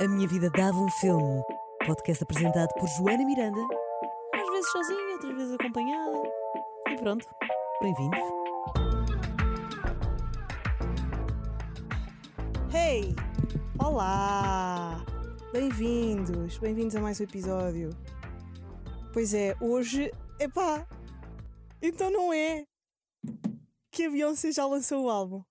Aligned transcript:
A 0.00 0.08
Minha 0.08 0.26
Vida 0.26 0.48
Dava 0.48 0.78
um 0.78 0.90
Filme. 0.92 1.42
Podcast 1.84 2.22
apresentado 2.22 2.72
por 2.78 2.88
Joana 2.88 3.22
Miranda. 3.22 3.60
Às 4.34 4.48
vezes 4.48 4.72
sozinha, 4.72 5.12
outras 5.12 5.36
vezes 5.36 5.54
acompanhada. 5.60 6.22
E 6.88 6.96
pronto, 6.96 7.28
bem-vindos. 7.82 8.18
Hey! 12.72 13.14
Olá! 13.78 15.04
Bem-vindos, 15.52 16.56
bem-vindos 16.56 16.96
a 16.96 17.00
mais 17.02 17.20
um 17.20 17.24
episódio. 17.24 17.90
Pois 19.12 19.34
é, 19.34 19.54
hoje, 19.60 20.10
epá, 20.38 20.88
então 21.82 22.10
não 22.10 22.32
é 22.32 22.64
que 23.90 24.06
a 24.06 24.10
Beyoncé 24.10 24.50
já 24.50 24.64
lançou 24.64 25.04
o 25.04 25.10
álbum 25.10 25.44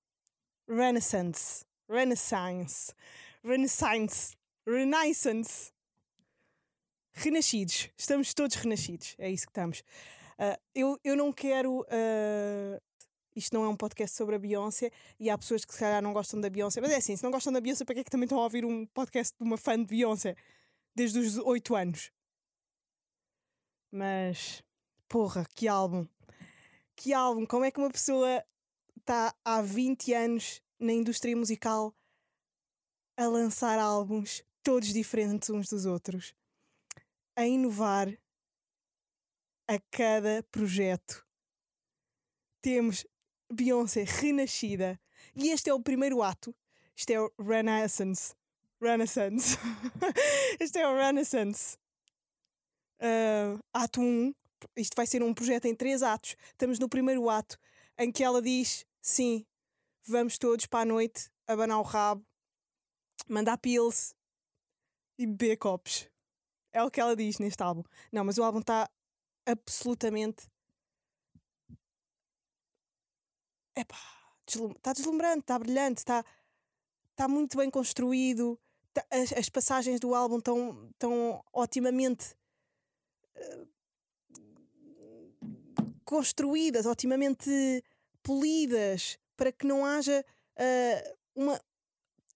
Renaissance, 0.68 1.64
Renaissance, 1.88 2.96
Renaissance, 3.44 4.39
Renaissance. 4.70 5.72
Renascidos, 7.12 7.90
estamos 7.98 8.34
todos 8.36 8.56
renascidos, 8.56 9.16
é 9.18 9.30
isso 9.30 9.46
que 9.46 9.52
estamos. 9.52 9.80
Uh, 10.38 10.56
eu, 10.76 11.00
eu 11.04 11.18
não 11.18 11.34
quero 11.34 11.82
uh, 11.82 12.80
isto 13.36 13.54
não 13.54 13.64
é 13.64 13.70
um 13.70 13.76
podcast 13.76 14.16
sobre 14.16 14.36
a 14.36 14.40
Beyoncé 14.40 14.92
e 15.20 15.30
há 15.30 15.38
pessoas 15.38 15.66
que 15.66 15.74
se 15.74 15.80
calhar 15.80 16.02
não 16.02 16.14
gostam 16.14 16.40
da 16.40 16.50
Beyoncé, 16.50 16.80
mas 16.82 16.92
é 16.92 16.98
assim, 16.98 17.16
se 17.16 17.24
não 17.24 17.32
gostam 17.32 17.52
da 17.52 17.60
Beyoncé, 17.60 17.84
para 17.84 17.96
que 17.96 18.02
é 18.02 18.04
que 18.04 18.12
também 18.12 18.26
estão 18.26 18.40
a 18.40 18.44
ouvir 18.44 18.64
um 18.64 18.86
podcast 18.86 19.36
de 19.38 19.44
uma 19.44 19.58
fã 19.58 19.78
de 19.78 19.86
Beyoncé 19.86 20.36
desde 20.96 21.20
os 21.20 21.38
8 21.38 21.76
anos? 21.76 22.12
Mas, 23.92 24.64
porra, 25.08 25.46
que 25.56 25.68
álbum! 25.68 26.06
Que 26.96 27.12
álbum! 27.12 27.46
Como 27.46 27.66
é 27.66 27.72
que 27.72 27.80
uma 27.80 27.90
pessoa 27.90 28.44
está 28.98 29.34
há 29.44 29.62
20 29.62 30.14
anos 30.14 30.62
na 30.80 30.94
indústria 30.94 31.36
musical 31.36 31.96
a 33.18 33.28
lançar 33.28 33.80
álbuns 33.80 34.44
todos 34.70 34.94
diferentes 34.94 35.50
uns 35.50 35.68
dos 35.68 35.88
outros, 35.88 36.36
a 37.36 37.44
inovar 37.48 38.08
a 39.68 39.80
cada 39.90 40.44
projeto? 40.52 41.26
Temos 42.62 43.04
Beyoncé 43.52 44.04
renascida. 44.04 45.02
E 45.36 45.50
este 45.50 45.72
é 45.72 45.74
o 45.74 45.82
primeiro 45.82 46.22
ato. 46.22 46.56
Isto 46.96 47.10
é 47.10 47.20
o 47.20 47.34
Renaissance. 47.40 48.36
Renaissance. 48.80 49.58
este 50.62 50.78
é 50.78 50.88
o 50.88 50.96
Renaissance. 50.96 51.76
Uh, 53.02 53.60
ato 53.74 54.00
1. 54.00 54.36
Isto 54.76 54.96
vai 54.96 55.08
ser 55.08 55.24
um 55.24 55.34
projeto 55.34 55.66
em 55.66 55.74
três 55.74 56.04
atos. 56.04 56.36
Estamos 56.52 56.78
no 56.78 56.88
primeiro 56.88 57.28
ato 57.28 57.58
em 57.98 58.12
que 58.12 58.24
ela 58.24 58.40
diz: 58.40 58.86
sim, 59.02 59.48
vamos 60.06 60.38
todos 60.38 60.68
para 60.68 60.82
a 60.82 60.86
noite 60.86 61.28
abanar 61.48 61.80
o 61.80 61.82
rabo, 61.82 62.24
mandar 63.28 63.58
pills 63.58 64.14
e 65.20 65.28
beber 65.28 65.58
copos. 65.58 66.10
É 66.72 66.82
o 66.82 66.90
que 66.90 67.02
ela 67.02 67.16
diz 67.16 67.38
neste 67.38 67.62
álbum. 67.62 67.84
Não, 68.12 68.24
mas 68.24 68.38
o 68.38 68.44
álbum 68.44 68.60
está 68.60 68.90
absolutamente 69.46 70.48
epá, 73.76 73.98
está 74.48 74.94
deslumbrante, 74.94 75.42
está 75.42 75.60
brilhante, 75.60 76.00
está 76.00 76.24
tá 77.16 77.28
muito 77.28 77.58
bem 77.58 77.70
construído. 77.70 78.58
Tá, 78.94 79.06
as, 79.12 79.34
as, 79.34 79.50
passagens 79.50 80.00
do 80.00 80.16
álbum 80.16 80.38
estão 80.38 80.90
tão 80.98 81.44
otimamente 81.54 82.34
uh, 83.36 83.68
construídas, 86.06 86.86
otimamente 86.86 87.84
polidas, 88.24 89.18
para 89.36 89.52
que 89.52 89.68
não 89.68 89.86
haja 89.86 90.26
uh, 90.58 91.18
uma. 91.36 91.62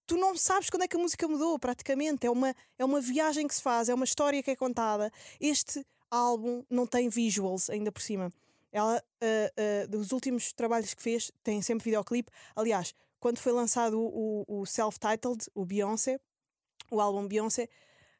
Tu 0.06 0.16
não 0.16 0.36
sabes 0.36 0.68
quando 0.68 0.82
é 0.82 0.88
que 0.88 0.96
a 0.96 0.98
música 0.98 1.26
mudou, 1.26 1.58
praticamente. 1.58 2.26
É 2.26 2.30
uma, 2.30 2.54
é 2.78 2.84
uma 2.84 3.00
viagem 3.00 3.46
que 3.46 3.54
se 3.54 3.62
faz, 3.62 3.88
é 3.88 3.94
uma 3.94 4.04
história 4.04 4.42
que 4.42 4.50
é 4.50 4.56
contada. 4.56 5.10
Este 5.40 5.84
álbum 6.10 6.64
não 6.68 6.86
tem 6.86 7.08
visuals, 7.08 7.70
ainda 7.70 7.90
por 7.90 8.02
cima. 8.02 8.32
Ela, 8.70 9.02
uh, 9.22 9.84
uh, 9.84 9.88
dos 9.88 10.12
últimos 10.12 10.52
trabalhos 10.52 10.92
que 10.94 11.02
fez, 11.02 11.30
tem 11.42 11.62
sempre 11.62 11.84
videoclipe. 11.84 12.30
Aliás, 12.54 12.94
quando 13.20 13.38
foi 13.38 13.52
lançado 13.52 13.98
o, 13.98 14.44
o, 14.46 14.60
o 14.60 14.66
self-titled, 14.66 15.46
o 15.54 15.64
Beyoncé, 15.64 16.20
o 16.90 17.00
álbum 17.00 17.26
Beyoncé, 17.26 17.68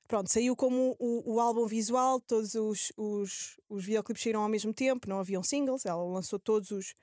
pronto, 0.07 0.31
saiu 0.31 0.57
como 0.57 0.97
o, 0.99 1.35
o 1.35 1.41
álbum 1.41 1.67
visual, 1.67 2.21
todos 2.21 2.55
os, 2.55 2.93
os, 2.97 3.61
os 3.69 3.85
videoclipes 3.85 4.23
saíram 4.23 4.43
ao 4.43 4.49
mesmo 4.49 4.73
tempo, 4.73 5.09
não 5.09 5.19
haviam 5.19 5.43
singles, 5.43 5.85
ela 5.85 6.03
lançou 6.05 6.39
todos 6.39 6.71
os, 6.71 6.95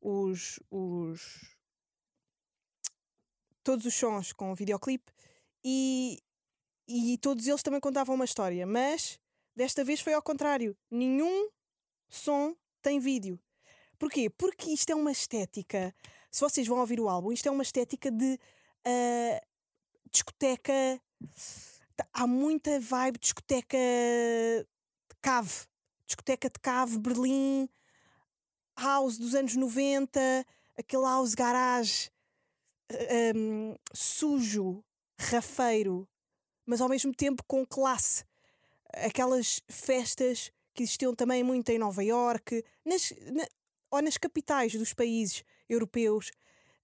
os, 0.00 0.60
os 0.70 1.56
todos 3.68 3.84
os 3.84 3.94
sons 3.94 4.32
com 4.32 4.54
videoclipe 4.54 5.12
e, 5.62 6.22
e 6.88 7.18
todos 7.18 7.46
eles 7.46 7.62
também 7.62 7.78
contavam 7.78 8.14
uma 8.14 8.24
história, 8.24 8.66
mas 8.66 9.20
desta 9.54 9.84
vez 9.84 10.00
foi 10.00 10.14
ao 10.14 10.22
contrário. 10.22 10.74
Nenhum 10.90 11.50
som 12.08 12.56
tem 12.80 12.98
vídeo. 12.98 13.38
Porquê? 13.98 14.30
Porque 14.30 14.70
isto 14.70 14.88
é 14.88 14.94
uma 14.94 15.12
estética. 15.12 15.94
Se 16.30 16.40
vocês 16.40 16.66
vão 16.66 16.78
ouvir 16.78 16.98
o 16.98 17.10
álbum, 17.10 17.30
isto 17.30 17.46
é 17.46 17.50
uma 17.50 17.62
estética 17.62 18.10
de 18.10 18.40
uh, 18.86 19.46
discoteca. 20.10 20.98
Há 22.14 22.26
muita 22.26 22.80
vibe 22.80 23.18
discoteca 23.18 23.76
de 23.76 25.16
cave. 25.20 25.66
Discoteca 26.06 26.48
de 26.48 26.58
cave, 26.58 26.98
Berlim, 26.98 27.68
house 28.78 29.18
dos 29.18 29.34
anos 29.34 29.54
90, 29.54 30.18
aquele 30.78 31.02
house 31.02 31.34
garage 31.34 32.10
um, 33.34 33.74
sujo, 33.92 34.82
rafeiro, 35.18 36.08
mas 36.66 36.80
ao 36.80 36.88
mesmo 36.88 37.14
tempo 37.14 37.42
com 37.46 37.66
classe. 37.66 38.24
Aquelas 38.92 39.60
festas 39.68 40.50
que 40.74 40.82
existiam 40.82 41.14
também 41.14 41.42
muito 41.42 41.70
em 41.70 41.78
Nova 41.78 42.02
Iorque, 42.04 42.64
nas, 42.84 43.12
na, 43.32 43.46
ou 43.90 44.02
nas 44.02 44.16
capitais 44.16 44.72
dos 44.74 44.92
países 44.92 45.44
europeus, 45.68 46.30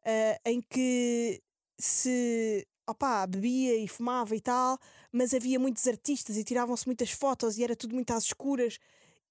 uh, 0.04 0.38
em 0.44 0.60
que 0.60 1.42
se 1.78 2.66
opá, 2.86 3.26
bebia 3.26 3.76
e 3.76 3.88
fumava 3.88 4.36
e 4.36 4.40
tal, 4.40 4.78
mas 5.10 5.32
havia 5.32 5.58
muitos 5.58 5.86
artistas 5.86 6.36
e 6.36 6.44
tiravam-se 6.44 6.86
muitas 6.86 7.10
fotos 7.10 7.56
e 7.56 7.64
era 7.64 7.74
tudo 7.74 7.94
muito 7.94 8.10
às 8.12 8.24
escuras 8.24 8.78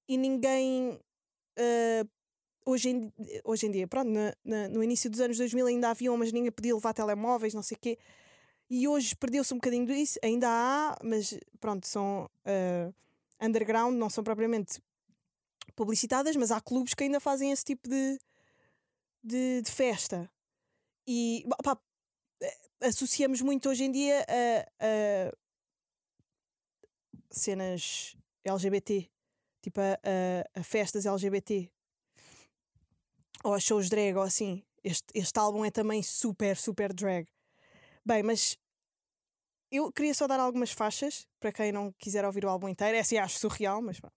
e 0.07 0.17
ninguém. 0.17 0.99
Uh, 1.59 2.09
hoje, 2.65 2.89
em, 2.89 3.13
hoje 3.43 3.67
em 3.67 3.71
dia, 3.71 3.87
pronto, 3.87 4.09
no 4.43 4.83
início 4.83 5.09
dos 5.09 5.19
anos 5.19 5.37
2000 5.37 5.67
ainda 5.67 5.89
havia, 5.89 6.11
mas 6.17 6.31
ninguém 6.31 6.51
podia 6.51 6.73
levar 6.73 6.93
telemóveis, 6.93 7.53
não 7.53 7.63
sei 7.63 7.75
o 7.75 7.79
quê. 7.79 7.97
E 8.69 8.87
hoje 8.87 9.15
perdeu-se 9.15 9.53
um 9.53 9.57
bocadinho 9.57 9.85
disso, 9.85 10.17
ainda 10.23 10.47
há, 10.49 10.97
mas 11.03 11.37
pronto, 11.59 11.87
são. 11.87 12.29
Uh, 12.45 12.93
underground, 13.43 13.95
não 13.97 14.09
são 14.09 14.23
propriamente 14.23 14.81
publicitadas, 15.75 16.35
mas 16.35 16.51
há 16.51 16.61
clubes 16.61 16.93
que 16.93 17.03
ainda 17.03 17.19
fazem 17.19 17.51
esse 17.51 17.65
tipo 17.65 17.87
de, 17.89 18.19
de, 19.23 19.61
de 19.61 19.71
festa. 19.71 20.29
E 21.05 21.45
pá, 21.63 21.77
eh, 22.41 22.57
associamos 22.81 23.41
muito 23.41 23.69
hoje 23.69 23.83
em 23.83 23.91
dia 23.91 24.25
a, 24.27 24.85
a 24.85 25.33
cenas 27.31 28.15
LGBT, 28.43 29.09
tipo 29.61 29.81
a, 29.81 29.93
a, 29.93 30.59
a, 30.59 30.63
festas 30.63 31.05
LGBT 31.05 31.69
ou 33.43 33.53
a 33.53 33.59
shows 33.59 33.89
drag 33.89 34.15
ou 34.15 34.23
assim. 34.23 34.63
Este, 34.83 35.05
este 35.13 35.37
álbum 35.37 35.63
é 35.63 35.71
também 35.71 36.01
super, 36.01 36.57
super 36.57 36.93
drag. 36.93 37.27
Bem, 38.05 38.23
mas 38.23 38.57
eu 39.71 39.91
queria 39.91 40.13
só 40.13 40.27
dar 40.27 40.39
algumas 40.39 40.71
faixas 40.71 41.27
para 41.39 41.51
quem 41.51 41.71
não 41.71 41.91
quiser 41.93 42.25
ouvir 42.25 42.45
o 42.45 42.49
álbum 42.49 42.69
inteiro. 42.69 42.97
Essa 42.97 43.15
eu 43.15 43.23
acho 43.23 43.39
surreal, 43.39 43.81
mas 43.81 43.99
pronto. 43.99 44.15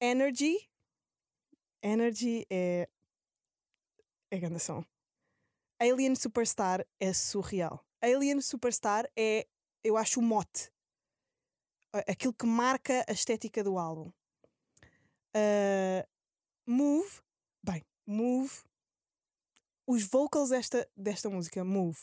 Energy. 0.00 0.70
Energy 1.82 2.46
é. 2.50 2.88
É 4.30 4.38
grande 4.38 4.60
som. 4.60 4.84
Alien 5.80 6.14
Superstar 6.14 6.86
é 7.00 7.12
surreal. 7.12 7.84
Alien 8.00 8.40
Superstar 8.40 9.10
é, 9.16 9.46
eu 9.82 9.96
acho, 9.96 10.20
o 10.20 10.22
mote. 10.22 10.70
Aquilo 12.08 12.32
que 12.34 12.46
marca 12.46 13.04
a 13.08 13.12
estética 13.12 13.62
do 13.62 13.78
álbum. 13.78 14.12
Uh, 15.36 16.06
move. 16.66 17.23
Bem, 17.64 17.82
Move. 18.06 18.52
Os 19.86 20.02
vocals 20.02 20.50
desta, 20.50 20.86
desta 20.94 21.30
música, 21.30 21.64
Move 21.64 21.98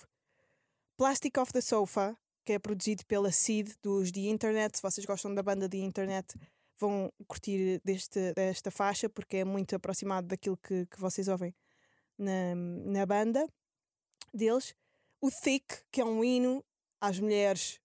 Plastic 0.97 1.37
Off 1.37 1.53
the 1.53 1.61
Sofa, 1.61 2.17
que 2.43 2.53
é 2.53 2.57
produzido 2.57 3.05
pela 3.05 3.31
Seed 3.31 3.73
dos 3.79 4.11
The 4.11 4.21
Internet. 4.21 4.77
Se 4.77 4.81
vocês 4.81 5.05
gostam 5.05 5.35
da 5.35 5.43
banda 5.43 5.69
The 5.69 5.77
Internet, 5.77 6.35
vão 6.79 7.13
curtir 7.27 7.79
deste, 7.85 8.33
desta 8.33 8.71
faixa, 8.71 9.07
porque 9.07 9.37
é 9.37 9.45
muito 9.45 9.75
aproximado 9.75 10.27
daquilo 10.27 10.57
que, 10.57 10.87
que 10.87 10.99
vocês 10.99 11.27
ouvem 11.27 11.53
na, 12.17 12.55
na 12.55 13.05
banda 13.05 13.47
deles. 14.33 14.73
O 15.21 15.29
Thick, 15.29 15.83
que 15.91 16.01
é 16.01 16.05
um 16.05 16.23
hino 16.23 16.65
às 16.99 17.19
mulheres 17.19 17.79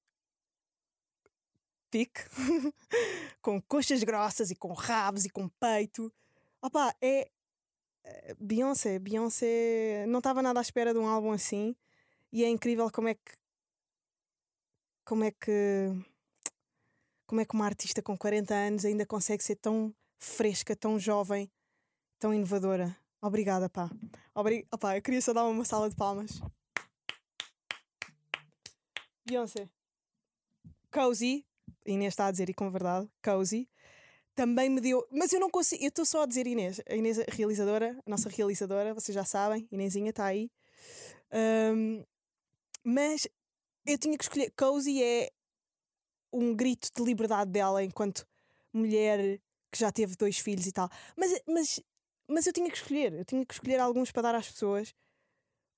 thick, 1.91 2.25
com 3.43 3.61
coxas 3.61 4.03
grossas 4.03 4.51
e 4.51 4.55
com 4.55 4.73
rabos 4.73 5.27
e 5.27 5.29
com 5.29 5.47
peito. 5.47 6.11
Opa, 6.63 6.97
é. 7.03 7.31
Beyoncé, 8.39 8.99
Beyoncé 8.99 10.05
não 10.09 10.19
estava 10.19 10.43
nada 10.43 10.61
à 10.61 10.63
espera 10.63 10.93
de 10.93 10.99
um 10.99 11.07
álbum 11.07 11.33
assim. 11.33 11.75
E 12.33 12.45
é 12.45 12.49
incrível 12.49 12.91
como 12.91 13.09
é 13.09 13.15
que 13.15 13.33
como 15.05 15.25
é 15.25 15.31
que 15.31 15.89
como 17.27 17.41
é 17.41 17.45
que 17.45 17.55
uma 17.55 17.67
artista 17.67 18.03
com 18.03 18.17
40 18.17 18.55
anos 18.55 18.85
ainda 18.85 19.07
consegue 19.07 19.43
ser 19.43 19.57
tão 19.57 19.95
fresca, 20.19 20.77
tão 20.77 20.99
jovem, 20.99 21.51
tão 22.19 22.33
inovadora. 22.33 22.97
Obrigada, 23.21 23.69
pá. 23.69 23.91
Obri... 24.35 24.67
Opá, 24.73 24.97
eu 24.97 25.03
queria 25.03 25.21
só 25.21 25.33
dar 25.33 25.45
uma 25.45 25.65
sala 25.65 25.89
de 25.89 25.97
palmas. 25.97 26.41
Beyoncé. 29.25 29.69
Cozy, 30.93 31.45
Inês 31.85 32.13
está 32.13 32.27
a 32.27 32.31
dizer 32.31 32.49
e 32.49 32.55
com 32.55 32.71
verdade, 32.71 33.09
Cozy, 33.23 33.69
também 34.37 34.69
me 34.69 34.81
deu. 34.81 35.05
Mas 35.11 35.33
eu 35.33 35.41
não 35.41 35.51
consigo. 35.51 35.83
Eu 35.83 35.89
estou 35.89 36.05
só 36.05 36.23
a 36.23 36.27
dizer 36.27 36.47
Inês. 36.47 36.81
A 36.89 36.95
Inês, 36.95 37.19
a 37.19 37.25
realizadora, 37.29 37.99
a 38.07 38.11
nossa 38.11 38.29
realizadora, 38.29 38.95
vocês 38.95 39.15
já 39.15 39.25
sabem, 39.25 39.67
Inésinha 39.73 40.11
está 40.11 40.27
aí. 40.27 40.51
Um, 41.75 42.05
mas 42.85 43.27
eu 43.85 43.99
tinha 43.99 44.17
que 44.17 44.23
escolher. 44.23 44.53
Cozy 44.57 45.03
é 45.03 45.31
um 46.33 46.55
grito 46.55 46.91
de 46.95 47.03
liberdade 47.03 47.51
dela 47.51 47.83
enquanto 47.83 48.27
mulher 48.73 49.41
que 49.73 49.79
já 49.79 49.91
teve 49.91 50.15
dois 50.17 50.39
filhos 50.39 50.67
e 50.67 50.73
tal. 50.73 50.89
Mas, 51.17 51.33
mas, 51.49 51.81
mas 52.29 52.47
eu 52.47 52.53
tinha 52.53 52.71
que 52.71 52.77
escolher. 52.77 53.15
Eu 53.15 53.25
tinha 53.25 53.45
que 53.45 53.55
escolher 53.55 53.81
alguns 53.81 54.13
para 54.13 54.23
dar 54.23 54.35
às 54.35 54.51
pessoas. 54.51 54.95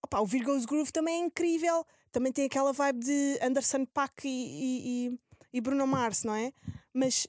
Opa, 0.05 0.21
o 0.21 0.27
Virgo's 0.27 0.67
Groove 0.67 0.91
também 0.91 1.23
é 1.23 1.27
incrível. 1.27 1.87
Também 2.11 2.33
tem 2.33 2.47
aquela 2.47 2.73
vibe 2.73 3.05
de 3.05 3.39
Anderson 3.41 3.87
Paak 3.87 4.27
e, 4.27 5.09
e, 5.09 5.21
e 5.53 5.61
Bruno 5.61 5.87
Mars, 5.87 6.25
não 6.25 6.35
é? 6.35 6.53
Mas 6.93 7.29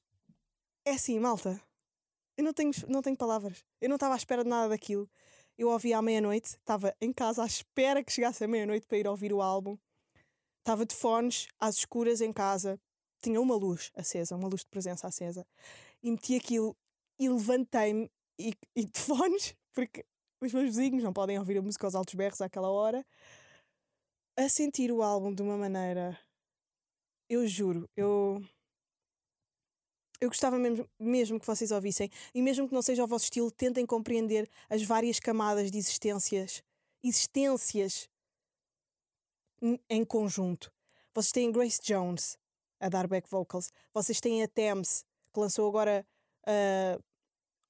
é 0.90 0.94
assim, 0.94 1.20
malta. 1.20 1.62
Eu 2.36 2.44
não 2.44 2.54
tenho, 2.54 2.72
não 2.88 3.02
tenho 3.02 3.16
palavras. 3.16 3.64
Eu 3.80 3.90
não 3.90 3.96
estava 3.96 4.14
à 4.14 4.18
espera 4.18 4.44
de 4.44 4.50
nada 4.50 4.70
daquilo. 4.70 5.10
Eu 5.58 5.70
ouvi 5.70 5.94
à 5.94 6.02
meia-noite, 6.02 6.56
estava 6.56 6.96
em 7.02 7.12
casa 7.14 7.44
à 7.44 7.46
espera 7.46 8.04
que 8.04 8.12
chegasse 8.12 8.44
a 8.44 8.48
meia-noite 8.48 8.88
para 8.88 8.98
ir 8.98 9.08
ouvir 9.08 9.34
o 9.34 9.42
álbum. 9.42 9.78
Estava 10.60 10.86
de 10.86 10.96
fones, 10.96 11.48
às 11.60 11.78
escuras 11.78 12.22
em 12.22 12.32
casa. 12.34 12.80
Tinha 13.22 13.40
uma 13.40 13.56
luz 13.56 13.92
acesa, 13.96 14.36
uma 14.36 14.48
luz 14.48 14.62
de 14.62 14.68
presença 14.68 15.08
acesa. 15.08 15.46
E 16.02 16.10
meti 16.10 16.36
aquilo 16.36 16.76
e 17.20 17.30
levantei-me 17.30 18.10
e, 18.40 18.54
e 18.76 18.86
de 18.86 18.98
fones, 19.00 19.56
porque 19.74 20.06
os 20.42 20.54
meus 20.54 20.76
vizinhos 20.76 21.04
não 21.04 21.12
podem 21.12 21.38
ouvir 21.38 21.58
a 21.58 21.62
música 21.62 21.86
aos 21.86 21.96
altos 21.96 22.16
berros 22.16 22.40
àquela 22.40 22.70
hora, 22.70 23.06
a 24.38 24.48
sentir 24.48 24.92
o 24.92 25.04
álbum 25.04 25.34
de 25.34 25.42
uma 25.42 25.58
maneira. 25.58 26.18
Eu 27.30 27.46
juro, 27.46 27.88
eu 27.98 28.42
eu 30.22 30.30
gostava 30.30 30.58
mesmo, 30.58 30.88
mesmo 31.00 31.40
que 31.40 31.48
vocês 31.48 31.72
ouvissem, 31.72 32.10
e 32.34 32.42
mesmo 32.42 32.68
que 32.68 32.74
não 32.74 32.82
seja 32.82 33.04
o 33.04 33.08
vosso 33.08 33.26
estilo, 33.26 33.52
tentem 33.52 33.86
compreender 33.86 34.50
as 34.70 34.84
várias 34.84 35.20
camadas 35.20 35.72
de 35.72 35.78
existências, 35.78 36.64
existências 37.04 38.10
em 39.90 40.06
conjunto. 40.06 40.72
Vocês 41.14 41.32
têm 41.32 41.52
Grace 41.52 41.80
Jones 41.82 42.38
a 42.80 42.90
dar 42.90 43.08
back 43.08 43.30
vocals, 43.30 43.72
vocês 43.94 44.20
têm 44.20 44.44
a 44.44 44.48
Thames, 44.48 45.06
que 45.34 45.40
lançou 45.40 45.68
agora 45.68 46.06
uh, 46.48 47.04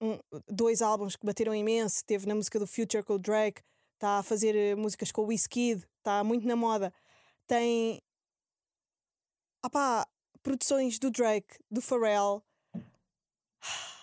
um, 0.02 0.20
dois 0.48 0.82
álbuns 0.82 1.16
que 1.16 1.26
bateram 1.26 1.54
imenso, 1.54 2.04
teve 2.06 2.28
na 2.28 2.36
música 2.36 2.60
do 2.60 2.68
Future 2.68 3.04
com 3.04 3.14
o 3.14 3.20
Drake, 3.20 3.62
está 3.96 4.20
a 4.20 4.24
fazer 4.24 4.56
eh, 4.56 4.76
músicas 4.76 5.12
com 5.12 5.24
o 5.24 5.26
Wizkid, 5.26 5.86
está 5.98 6.24
muito 6.24 6.48
na 6.48 6.56
moda. 6.56 6.94
Tem. 7.46 8.02
Opá, 9.66 10.08
produções 10.44 10.98
do 11.00 11.12
Drake, 11.12 11.58
do 11.70 11.82
Pharrell. 11.82 12.44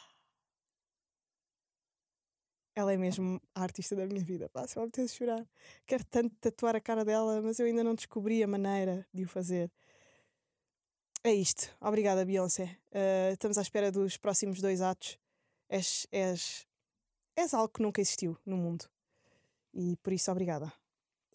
Ela 2.74 2.92
é 2.92 2.96
mesmo 2.96 3.40
a 3.54 3.62
artista 3.62 3.96
da 3.96 4.06
minha 4.06 4.22
vida. 4.22 4.48
Pá, 4.48 4.66
se 4.66 4.78
eu 4.78 4.90
me 4.96 5.08
chorar. 5.08 5.46
Quero 5.86 6.04
tanto 6.04 6.34
tatuar 6.36 6.76
a 6.76 6.80
cara 6.80 7.04
dela, 7.04 7.40
mas 7.40 7.58
eu 7.58 7.66
ainda 7.66 7.82
não 7.82 7.94
descobri 7.94 8.42
a 8.42 8.46
maneira 8.46 9.06
de 9.12 9.24
o 9.24 9.28
fazer. 9.28 9.70
É 11.24 11.32
isto. 11.34 11.74
Obrigada, 11.80 12.24
Beyoncé. 12.24 12.78
Uh, 12.92 13.32
estamos 13.32 13.58
à 13.58 13.62
espera 13.62 13.90
dos 13.90 14.16
próximos 14.16 14.60
dois 14.60 14.80
atos. 14.80 15.18
És, 15.68 16.06
és, 16.12 16.66
és 17.34 17.52
algo 17.54 17.68
que 17.68 17.82
nunca 17.82 18.00
existiu 18.00 18.38
no 18.46 18.56
mundo. 18.56 18.88
E 19.74 19.96
por 19.96 20.12
isso, 20.12 20.30
obrigada. 20.30 20.72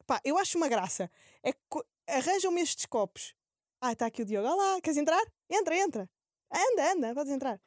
Pá, 0.06 0.22
eu 0.24 0.38
acho 0.38 0.58
uma 0.58 0.70
graça. 0.70 1.12
É 1.44 1.52
que 1.52 1.60
arranjam-me 2.08 2.62
estes 2.62 2.86
copos 2.86 3.36
ah, 3.82 3.92
está 3.94 4.06
aqui 4.06 4.22
o 4.22 4.26
Diogo. 4.26 4.48
Olá, 4.48 4.80
queres 4.82 4.98
entrar? 4.98 5.22
Entra, 5.50 5.76
entra. 5.76 6.10
Anda, 6.54 6.94
anda, 6.94 7.14
podes 7.16 7.34
entrar. 7.34 7.60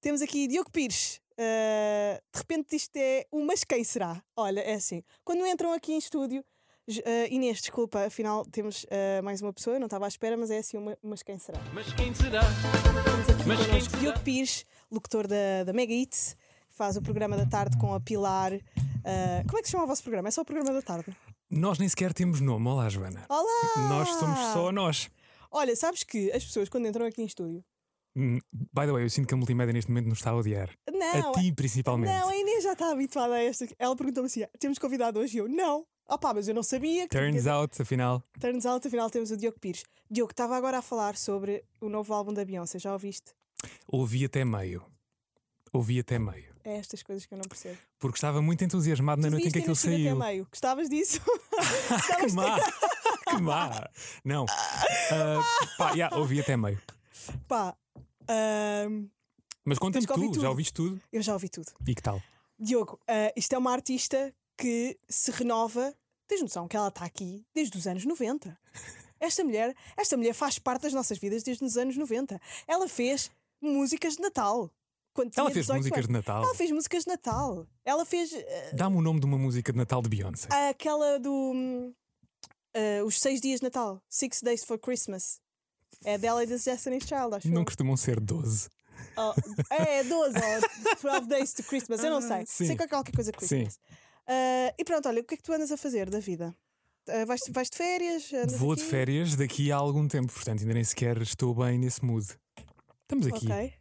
Temos 0.00 0.22
aqui 0.22 0.46
Diogo 0.46 0.70
Pires. 0.70 1.20
Uh, 1.32 2.18
de 2.32 2.38
repente 2.38 2.76
isto 2.76 2.96
é 2.96 3.26
o 3.30 3.44
mas 3.44 3.64
quem 3.64 3.82
será? 3.82 4.22
Olha, 4.36 4.60
é 4.60 4.74
assim. 4.74 5.02
Quando 5.24 5.44
entram 5.46 5.72
aqui 5.72 5.92
em 5.92 5.98
estúdio, 5.98 6.44
uh, 6.88 7.32
Inês, 7.32 7.60
desculpa, 7.60 8.06
afinal 8.06 8.44
temos 8.44 8.84
uh, 8.84 9.22
mais 9.22 9.42
uma 9.42 9.52
pessoa, 9.52 9.76
eu 9.76 9.80
não 9.80 9.86
estava 9.86 10.04
à 10.04 10.08
espera, 10.08 10.36
mas 10.36 10.50
é 10.50 10.58
assim, 10.58 10.76
uma, 10.76 10.96
mas 11.02 11.22
quem 11.22 11.38
será? 11.38 11.58
Mas 11.72 11.92
quem 11.92 12.14
será? 12.14 12.40
Temos 12.40 13.28
aqui 13.28 13.48
Mas 13.48 13.66
quem 13.66 13.80
será? 13.80 13.98
Diogo 13.98 14.20
Pires, 14.20 14.64
locutor 14.90 15.26
da, 15.26 15.64
da 15.64 15.72
Mega 15.72 15.92
Hits, 15.92 16.36
faz 16.70 16.96
o 16.96 17.02
programa 17.02 17.36
da 17.36 17.46
tarde 17.46 17.76
com 17.78 17.92
a 17.92 18.00
Pilar. 18.00 18.52
Uh, 18.52 19.46
como 19.46 19.58
é 19.58 19.62
que 19.62 19.66
se 19.66 19.72
chama 19.72 19.84
o 19.84 19.86
vosso 19.88 20.02
programa? 20.02 20.28
É 20.28 20.30
só 20.30 20.42
o 20.42 20.44
programa 20.44 20.72
da 20.72 20.82
tarde? 20.82 21.16
Nós 21.50 21.78
nem 21.78 21.88
sequer 21.88 22.12
temos 22.12 22.40
nome. 22.40 22.68
Olá, 22.68 22.88
Joana. 22.88 23.24
Olá! 23.28 23.88
Nós 23.88 24.08
somos 24.10 24.38
só 24.52 24.70
nós. 24.70 25.08
Olha, 25.50 25.74
sabes 25.76 26.02
que 26.02 26.30
as 26.32 26.44
pessoas 26.44 26.68
quando 26.68 26.86
entram 26.86 27.06
aqui 27.06 27.22
em 27.22 27.26
estúdio. 27.26 27.64
Hum, 28.16 28.38
By 28.52 28.86
the 28.86 28.92
way, 28.92 29.04
eu 29.04 29.10
sinto 29.10 29.28
que 29.28 29.34
a 29.34 29.36
multimédia 29.36 29.72
neste 29.72 29.90
momento 29.90 30.08
nos 30.08 30.18
está 30.18 30.30
a 30.30 30.36
odiar. 30.36 30.70
Não, 30.90 31.30
a 31.30 31.32
ti, 31.32 31.52
principalmente. 31.52 32.10
Não, 32.12 32.28
a 32.28 32.36
Inês 32.36 32.64
já 32.64 32.72
está 32.72 32.90
habituada 32.90 33.34
a 33.34 33.42
esta. 33.42 33.68
Ela 33.78 33.94
perguntou-me 33.94 34.26
assim: 34.26 34.44
temos 34.58 34.78
convidado 34.78 35.20
hoje? 35.20 35.36
E 35.36 35.40
eu, 35.40 35.48
não. 35.48 35.86
Ah 36.06 36.16
pá, 36.16 36.32
mas 36.32 36.48
eu 36.48 36.54
não 36.54 36.62
sabia. 36.62 37.06
Que 37.06 37.16
Turns 37.16 37.46
out, 37.46 37.80
afinal. 37.80 38.22
Turns 38.40 38.64
out, 38.64 38.86
afinal 38.86 39.10
temos 39.10 39.30
o 39.30 39.36
Diogo 39.36 39.60
Pires. 39.60 39.84
Diogo, 40.10 40.32
estava 40.32 40.56
agora 40.56 40.78
a 40.78 40.82
falar 40.82 41.16
sobre 41.16 41.62
o 41.80 41.88
novo 41.88 42.14
álbum 42.14 42.32
da 42.32 42.44
Beyoncé, 42.44 42.78
já 42.78 42.92
ouviste? 42.92 43.32
Ouvi 43.86 44.24
até 44.24 44.44
meio. 44.44 44.82
Ouvi 45.72 46.00
até 46.00 46.18
meio. 46.18 46.54
É 46.64 46.76
estas 46.76 47.02
coisas 47.02 47.26
que 47.26 47.34
eu 47.34 47.38
não 47.38 47.44
percebo. 47.44 47.78
Porque 47.98 48.16
estava 48.16 48.40
muito 48.40 48.64
entusiasmado 48.64 49.20
na 49.20 49.28
Tu 49.28 49.32
noite 49.32 49.48
em 49.48 49.50
que 49.50 49.58
aquilo 49.58 49.76
saiu. 49.76 50.16
Até 50.16 50.26
meio. 50.26 50.46
Gostavas 50.50 50.88
disso? 50.88 51.20
que 52.20 52.32
má! 52.32 52.56
Que 53.28 53.40
má! 53.42 53.88
Não. 54.24 54.44
Ah, 55.10 55.40
pá, 55.76 55.90
yeah, 55.92 56.16
ouvi 56.16 56.40
até 56.40 56.56
meio. 56.56 56.80
pá, 57.46 57.76
ahm, 58.28 59.06
Mas 59.64 59.78
conta-me 59.78 60.06
tu, 60.06 60.14
tudo. 60.14 60.40
já 60.40 60.48
ouviste 60.50 60.72
tudo? 60.74 61.00
eu 61.12 61.22
já 61.22 61.32
ouvi 61.32 61.48
tudo. 61.48 61.70
E 61.86 61.94
que 61.94 62.02
tal? 62.02 62.22
Diogo, 62.58 62.98
ah, 63.06 63.32
isto 63.36 63.54
é 63.54 63.58
uma 63.58 63.72
artista 63.72 64.34
que 64.56 64.98
se 65.08 65.30
renova. 65.30 65.94
Tens 66.26 66.42
noção 66.42 66.68
que 66.68 66.76
ela 66.76 66.88
está 66.88 67.04
aqui 67.04 67.46
desde 67.54 67.76
os 67.78 67.86
anos 67.86 68.04
90. 68.04 68.56
Esta 69.20 69.42
mulher, 69.42 69.74
esta 69.96 70.16
mulher 70.16 70.32
faz 70.34 70.58
parte 70.60 70.82
das 70.82 70.92
nossas 70.92 71.18
vidas 71.18 71.42
desde 71.42 71.64
os 71.64 71.76
anos 71.76 71.96
90. 71.96 72.40
Ela 72.68 72.86
fez 72.88 73.30
músicas 73.60 74.14
de 74.14 74.22
Natal. 74.22 74.70
Quando 75.12 75.32
Ela 75.36 75.50
fez 75.50 75.66
18 75.66 75.78
músicas 75.78 76.06
de 76.06 76.12
anos. 76.12 76.24
Natal. 76.26 76.42
Ela 76.44 76.54
fez 76.54 76.70
músicas 76.70 77.02
de 77.04 77.08
Natal. 77.10 77.66
Ela 77.84 78.04
fez 78.04 78.32
ah, 78.32 78.70
Dá-me 78.74 78.96
o 78.96 79.00
nome 79.00 79.18
de 79.18 79.26
uma 79.26 79.36
música 79.38 79.72
de 79.72 79.78
Natal 79.78 80.00
de 80.02 80.08
Beyoncé. 80.08 80.48
aquela 80.68 81.18
do. 81.18 81.92
Ah, 82.74 83.04
os 83.04 83.18
seis 83.18 83.40
dias 83.40 83.60
de 83.60 83.64
Natal. 83.64 84.02
Six 84.08 84.40
Days 84.42 84.64
for 84.64 84.78
Christmas. 84.78 85.40
É 86.04 86.16
dela 86.18 86.44
e 86.44 86.46
das 86.46 86.64
Destiny's 86.64 87.04
Child, 87.04 87.34
acho 87.36 87.48
Não 87.48 87.62
eu. 87.62 87.64
costumam 87.64 87.96
ser 87.96 88.20
12. 88.20 88.68
Oh, 89.16 89.32
é, 89.70 90.04
12 90.04 90.36
ou 90.36 91.12
12 91.12 91.28
Days 91.28 91.52
to 91.52 91.62
Christmas, 91.64 92.02
eu 92.02 92.10
não 92.10 92.20
sei. 92.20 92.44
Sim. 92.46 92.66
Sei 92.66 92.76
que 92.76 92.82
é 92.82 92.88
qualquer 92.88 93.14
coisa 93.14 93.32
Christmas. 93.32 93.78
Ah, 94.26 94.74
e 94.78 94.84
pronto, 94.84 95.08
olha, 95.08 95.20
o 95.20 95.24
que 95.24 95.34
é 95.34 95.36
que 95.36 95.42
tu 95.42 95.52
andas 95.52 95.72
a 95.72 95.76
fazer 95.76 96.10
da 96.10 96.20
vida? 96.20 96.54
Ah, 97.08 97.24
vais, 97.24 97.40
vais 97.50 97.70
de 97.70 97.76
férias? 97.76 98.30
Vou 98.58 98.74
de 98.76 98.82
aqui? 98.82 98.90
férias 98.90 99.34
daqui 99.34 99.72
a 99.72 99.76
algum 99.76 100.06
tempo, 100.06 100.32
portanto 100.32 100.60
ainda 100.60 100.74
nem 100.74 100.84
sequer 100.84 101.20
estou 101.22 101.54
bem 101.54 101.78
nesse 101.78 102.04
mood. 102.04 102.26
Estamos 103.02 103.26
aqui. 103.26 103.46
Ok. 103.46 103.72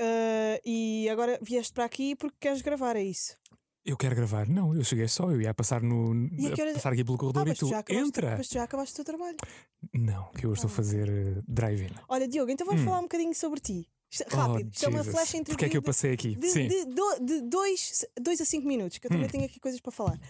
Ah, 0.00 0.60
e 0.64 1.08
agora 1.10 1.38
vieste 1.42 1.72
para 1.72 1.84
aqui 1.84 2.14
porque 2.16 2.36
queres 2.40 2.62
gravar, 2.62 2.96
é 2.96 3.02
isso? 3.02 3.36
Eu 3.84 3.96
quero 3.96 4.14
gravar. 4.14 4.48
Não, 4.48 4.74
eu 4.76 4.84
cheguei 4.84 5.08
só, 5.08 5.30
eu 5.30 5.40
ia 5.40 5.52
passar 5.52 5.82
no 5.82 6.12
a 6.12 6.74
passar 6.74 6.92
aqui 6.92 7.04
pelo 7.04 7.18
corredor 7.18 7.48
Ah, 7.48 7.50
e 7.50 7.54
tu 7.54 7.68
entra. 7.88 8.36
Mas 8.38 8.48
tu 8.48 8.54
já 8.54 8.62
acabaste 8.62 8.92
o 8.92 8.96
teu 8.96 9.04
trabalho. 9.04 9.36
Não, 9.92 10.30
que 10.32 10.46
eu 10.46 10.52
estou 10.52 10.68
a 10.68 10.72
Ah. 10.72 10.76
fazer 10.76 11.08
eh, 11.08 11.42
drive-in. 11.48 11.90
Olha, 12.08 12.28
Diogo, 12.28 12.50
então 12.52 12.64
vamos 12.64 12.82
Hum. 12.82 12.84
falar 12.84 12.98
um 13.00 13.02
bocadinho 13.02 13.34
sobre 13.34 13.58
ti. 13.60 13.88
Isto- 14.08 14.24
Oh, 14.32 14.36
rápido, 14.36 14.70
isto 14.72 14.84
é 14.84 14.88
uma 14.88 15.02
flash 15.02 15.34
interview. 15.34 15.44
Porque 15.54 15.64
é 15.64 15.68
que 15.68 15.76
eu 15.76 15.80
de- 15.80 15.86
passei 15.86 16.12
aqui? 16.12 16.36
De, 16.36 16.48
Sim. 16.50 16.68
de, 16.68 16.84
do- 16.84 17.18
de 17.24 17.40
dois, 17.42 18.04
dois 18.20 18.40
a 18.40 18.44
cinco 18.44 18.68
minutos, 18.68 18.98
que 18.98 19.06
eu 19.06 19.10
também 19.10 19.26
Hum. 19.26 19.30
tenho 19.30 19.44
aqui 19.46 19.58
coisas 19.58 19.80
para 19.80 19.90
falar. 19.90 20.20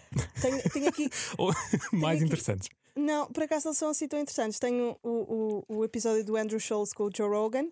Tenho, 0.40 0.62
tenho 0.71 0.88
aqui. 0.88 1.11
Mais 1.92 2.23
interessantes. 2.23 2.68
Não, 2.97 3.26
por 3.26 3.42
acaso 3.42 3.66
não 3.66 3.75
são 3.75 3.88
assim 3.90 4.06
tão 4.09 4.18
interessantes. 4.21 4.59
Tenho 4.59 4.97
o, 5.02 5.64
o, 5.68 5.76
o 5.78 5.85
episódio 5.85 6.25
do 6.25 6.37
Andrew 6.37 6.61
Schultz 6.61 6.92
com 6.94 7.04
o 7.04 7.11
Joe 7.14 7.28
Rogan. 7.28 7.64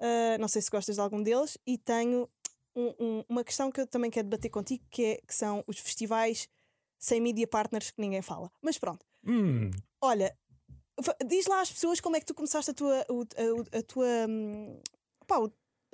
Uh, 0.00 0.38
não 0.40 0.46
sei 0.48 0.62
se 0.62 0.70
gostas 0.70 0.96
de 0.96 1.00
algum 1.00 1.22
deles. 1.22 1.56
E 1.66 1.76
tenho 1.78 2.28
um- 2.78 2.94
um- 2.98 3.24
uma 3.28 3.44
questão 3.44 3.70
que 3.70 3.80
eu 3.80 3.86
também 3.86 4.10
quero 4.10 4.28
debater 4.28 4.50
contigo, 4.50 4.84
que, 4.90 5.04
é, 5.04 5.20
que 5.26 5.34
são 5.34 5.64
os 5.66 5.78
festivais 5.78 6.48
sem 6.98 7.20
media 7.20 7.46
partners 7.46 7.90
que 7.90 8.00
ninguém 8.00 8.22
fala. 8.22 8.50
Mas 8.62 8.78
pronto, 8.78 9.04
Hum, 9.26 9.70
olha, 10.00 10.36
diz 11.26 11.46
lá 11.46 11.60
às 11.60 11.72
pessoas 11.72 12.00
como 12.00 12.16
é 12.16 12.20
que 12.20 12.26
tu 12.26 12.34
começaste 12.34 12.70
a 12.70 12.74
tua, 12.74 13.00
a, 13.00 13.78
a 13.78 13.82
tua, 13.82 14.06
hum, 14.28 14.80
pá, 15.26 15.36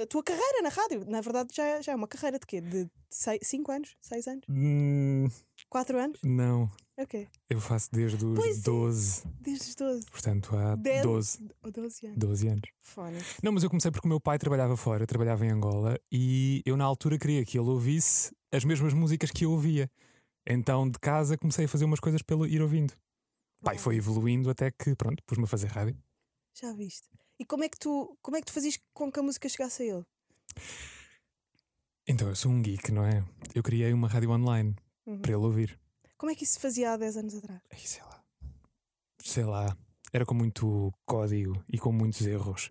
a 0.00 0.06
tua 0.06 0.22
carreira 0.22 0.60
na 0.62 0.68
rádio. 0.68 1.04
Na 1.06 1.20
verdade, 1.20 1.54
já, 1.54 1.80
já 1.80 1.92
é 1.92 1.94
uma 1.96 2.08
carreira 2.08 2.38
de 2.38 2.46
quê? 2.46 2.60
De 2.60 2.88
5 3.42 3.70
anos? 3.72 3.96
6 4.00 4.26
anos? 4.28 4.44
hum, 4.48 5.26
4 5.68 5.98
anos? 5.98 6.20
não. 6.22 6.70
Ok. 6.96 7.26
Eu 7.50 7.60
faço 7.60 7.88
desde 7.92 8.24
os 8.24 8.36
Pois 8.38 8.58
é. 8.58 8.62
12, 8.62 9.22
Desde 9.40 9.68
os 9.70 9.74
12. 9.74 10.06
portanto 10.06 10.54
há 10.56 10.76
Dez- 10.76 11.02
12, 11.02 11.50
Ou 11.62 11.72
12 11.72 12.06
anos. 12.06 12.18
12 12.18 12.48
anos. 12.48 12.70
Fónix. 12.80 13.36
Não, 13.42 13.50
mas 13.50 13.64
eu 13.64 13.68
comecei 13.70 13.90
porque 13.90 14.06
o 14.06 14.08
meu 14.08 14.20
pai 14.20 14.38
trabalhava 14.38 14.76
fora, 14.76 15.04
trabalhava 15.06 15.44
em 15.44 15.50
Angola 15.50 15.98
e 16.12 16.62
eu 16.64 16.76
na 16.76 16.84
altura 16.84 17.18
queria 17.18 17.44
que 17.44 17.58
ele 17.58 17.68
ouvisse 17.68 18.32
as 18.52 18.64
mesmas 18.64 18.94
músicas 18.94 19.30
que 19.32 19.44
eu 19.44 19.50
ouvia. 19.50 19.90
Então 20.46 20.88
de 20.88 20.98
casa 21.00 21.36
comecei 21.36 21.64
a 21.64 21.68
fazer 21.68 21.84
umas 21.84 21.98
coisas 22.00 22.22
pelo 22.22 22.46
ir 22.46 22.62
ouvindo. 22.62 22.92
Pai, 23.62 23.76
foi 23.78 23.96
evoluindo 23.96 24.48
até 24.50 24.70
que, 24.70 24.94
pronto, 24.94 25.22
pus-me 25.24 25.44
a 25.44 25.48
fazer 25.48 25.68
rádio. 25.68 25.96
Já 26.60 26.72
viste. 26.74 27.08
E 27.40 27.44
como 27.44 27.64
é 27.64 27.68
que 27.68 27.78
tu, 27.78 28.16
como 28.22 28.36
é 28.36 28.40
que 28.40 28.46
tu 28.46 28.52
fazias 28.52 28.78
com 28.92 29.10
que 29.10 29.18
a 29.18 29.22
música 29.22 29.48
chegasse 29.48 29.82
a 29.82 29.86
ele? 29.96 30.04
Então 32.06 32.28
eu 32.28 32.36
sou 32.36 32.52
um 32.52 32.62
geek, 32.62 32.92
não 32.92 33.04
é? 33.04 33.24
Eu 33.54 33.62
criei 33.62 33.92
uma 33.92 34.06
rádio 34.06 34.30
online 34.30 34.76
Uhum. 35.06 35.18
para 35.20 35.32
ele 35.32 35.40
ouvir. 35.44 35.78
Como 36.16 36.30
é 36.30 36.34
que 36.34 36.44
isso 36.44 36.54
se 36.54 36.60
fazia 36.60 36.92
há 36.92 36.96
10 36.96 37.16
anos 37.16 37.34
atrás? 37.34 37.60
Ai, 37.70 37.78
sei 37.80 38.02
lá. 38.02 38.24
Sei 39.22 39.44
lá. 39.44 39.76
Era 40.12 40.24
com 40.24 40.34
muito 40.34 40.92
código 41.04 41.62
e 41.68 41.78
com 41.78 41.90
muitos 41.92 42.24
erros. 42.26 42.70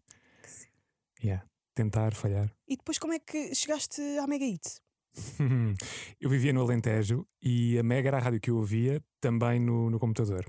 Yeah. 1.21 1.45
Tentar, 1.75 2.13
falhar. 2.13 2.51
E 2.67 2.77
depois 2.77 2.97
como 2.99 3.13
é 3.13 3.19
que 3.19 3.53
chegaste 3.55 4.01
à 4.19 4.27
Mega 4.27 4.45
Hits? 4.45 4.81
eu 6.19 6.29
vivia 6.29 6.53
no 6.53 6.61
Alentejo 6.61 7.25
e 7.41 7.77
a 7.77 7.83
Mega 7.83 8.09
era 8.09 8.17
a 8.17 8.21
rádio 8.21 8.39
que 8.39 8.49
eu 8.49 8.57
ouvia 8.57 9.03
também 9.19 9.59
no, 9.59 9.89
no 9.89 9.99
computador. 9.99 10.45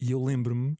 E 0.00 0.10
eu 0.12 0.22
lembro-me 0.22 0.76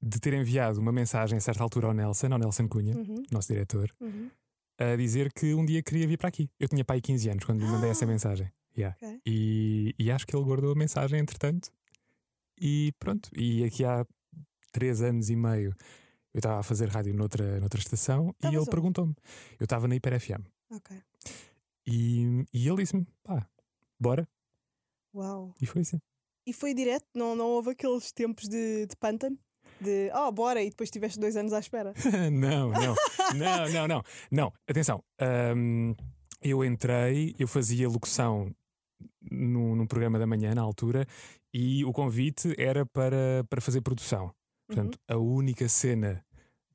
de 0.00 0.20
ter 0.20 0.34
enviado 0.34 0.80
uma 0.80 0.92
mensagem 0.92 1.38
a 1.38 1.40
certa 1.40 1.62
altura 1.62 1.86
ao 1.88 1.94
Nelson, 1.94 2.26
ao 2.32 2.38
Nelson 2.38 2.68
Cunha, 2.68 2.94
Uhum, 2.96 3.22
nosso 3.30 3.48
diretor, 3.48 3.90
uhum. 4.00 4.30
a 4.78 4.96
dizer 4.96 5.32
que 5.32 5.54
um 5.54 5.64
dia 5.64 5.82
queria 5.82 6.06
vir 6.06 6.18
para 6.18 6.28
aqui. 6.28 6.50
Eu 6.60 6.68
tinha 6.68 6.84
pai 6.84 7.00
15 7.00 7.30
anos 7.30 7.44
quando 7.44 7.60
lhe 7.60 7.66
mandei 7.70 7.90
essa 7.90 8.04
Ah! 8.04 8.08
mensagem. 8.08 8.52
Yeah. 8.76 8.96
Ok. 9.00 9.20
E, 9.26 9.94
e 9.98 10.10
acho 10.10 10.26
que 10.26 10.34
ele 10.34 10.44
guardou 10.44 10.72
a 10.72 10.74
mensagem 10.74 11.18
entretanto. 11.18 11.70
E 12.60 12.92
pronto. 12.98 13.30
E 13.36 13.64
aqui 13.64 13.84
há 13.84 14.06
três 14.72 15.02
anos 15.02 15.30
e 15.30 15.36
meio 15.36 15.74
eu 16.34 16.38
estava 16.38 16.58
a 16.58 16.62
fazer 16.64 16.88
rádio 16.88 17.14
noutra, 17.14 17.60
noutra 17.60 17.78
estação 17.78 18.30
Estavas 18.30 18.54
e 18.54 18.60
ele 18.60 18.70
perguntou-me. 18.70 19.14
Eu 19.58 19.64
estava 19.64 19.86
na 19.86 19.94
Hiper 19.94 20.20
FM. 20.20 20.44
Ok. 20.70 21.00
E, 21.86 22.44
e 22.52 22.66
ele 22.68 22.78
disse-me: 22.78 23.06
pá, 23.22 23.48
bora. 24.00 24.28
Uau. 25.14 25.54
E 25.60 25.66
foi 25.66 25.82
assim. 25.82 26.00
E 26.44 26.52
foi 26.52 26.74
direto? 26.74 27.06
Não, 27.14 27.36
não 27.36 27.46
houve 27.46 27.70
aqueles 27.70 28.10
tempos 28.10 28.48
de, 28.48 28.86
de 28.86 28.96
pântano? 28.96 29.38
De, 29.80 30.10
oh, 30.14 30.30
bora, 30.32 30.62
e 30.62 30.70
depois 30.70 30.90
tiveste 30.90 31.18
dois 31.18 31.36
anos 31.36 31.52
à 31.52 31.60
espera. 31.60 31.94
não, 32.32 32.70
não, 32.70 32.94
não, 33.34 33.68
não, 33.72 33.88
não. 33.88 34.02
Não, 34.30 34.52
atenção. 34.68 35.02
hum, 35.56 35.94
eu 36.42 36.64
entrei, 36.64 37.34
eu 37.38 37.48
fazia 37.48 37.88
locução 37.88 38.54
num, 39.30 39.74
num 39.76 39.86
programa 39.86 40.18
da 40.18 40.26
manhã 40.26 40.54
na 40.54 40.62
altura 40.62 41.06
e 41.52 41.84
o 41.84 41.92
convite 41.92 42.52
era 42.58 42.84
para, 42.86 43.44
para 43.48 43.60
fazer 43.60 43.80
produção. 43.80 44.32
Portanto, 44.66 44.98
a 45.08 45.16
única 45.16 45.68
cena 45.68 46.24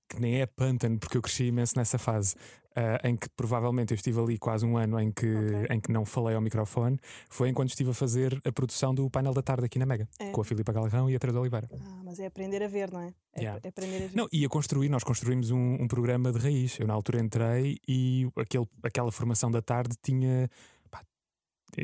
que 0.08 0.20
nem 0.20 0.42
é 0.42 0.46
pântano, 0.46 0.98
porque 0.98 1.18
eu 1.18 1.22
cresci 1.22 1.46
imenso 1.46 1.74
nessa 1.78 2.00
fase, 2.00 2.34
ah, 2.76 3.00
em 3.08 3.16
que 3.16 3.28
provavelmente 3.36 3.92
eu 3.94 3.96
estive 3.96 4.20
ali 4.20 4.38
quase 4.40 4.66
um 4.66 4.76
ano 4.78 5.00
em 5.00 5.12
que, 5.12 5.28
Ok. 5.36 5.68
em 5.76 5.80
que 5.80 5.92
não 5.92 6.04
falei 6.04 6.34
ao 6.36 6.42
microfone, 6.42 6.98
foi 7.30 7.50
enquanto 7.50 7.70
estive 7.70 7.92
a 7.92 7.94
fazer 7.94 8.40
a 8.44 8.52
produção 8.52 8.94
do 8.96 9.08
painel 9.10 9.34
da 9.36 9.42
tarde 9.44 9.66
aqui 9.66 9.78
na 9.78 9.86
Mega, 9.86 10.08
É. 10.20 10.30
com 10.32 10.42
a 10.42 10.44
Filipa 10.44 10.72
Galrão 10.74 11.10
e 11.12 11.16
a 11.16 11.20
Teresa 11.20 11.40
Oliveira. 11.40 11.68
Ah, 11.80 12.02
mas 12.04 12.20
é 12.20 12.26
aprender 12.26 12.64
a 12.64 12.68
ver, 12.68 12.92
não 12.92 13.02
é? 13.02 13.14
É, 13.36 13.42
Yeah. 13.42 13.62
é 13.64 13.70
aprender 13.70 13.96
a 13.98 14.08
ver. 14.08 14.16
Não, 14.16 14.28
e 14.32 14.44
a 14.44 14.50
construir, 14.50 14.90
nós 14.90 15.04
construímos 15.04 15.52
um, 15.52 15.74
um 15.80 15.88
programa 15.88 16.32
de 16.32 16.40
raiz. 16.40 16.80
Eu 16.80 16.88
na 16.88 16.94
altura 16.96 17.20
entrei 17.20 17.78
e 17.88 18.28
aquele, 18.36 18.66
aquela 18.82 19.12
formação 19.12 19.52
da 19.52 19.62
tarde 19.62 19.96
tinha. 20.02 20.50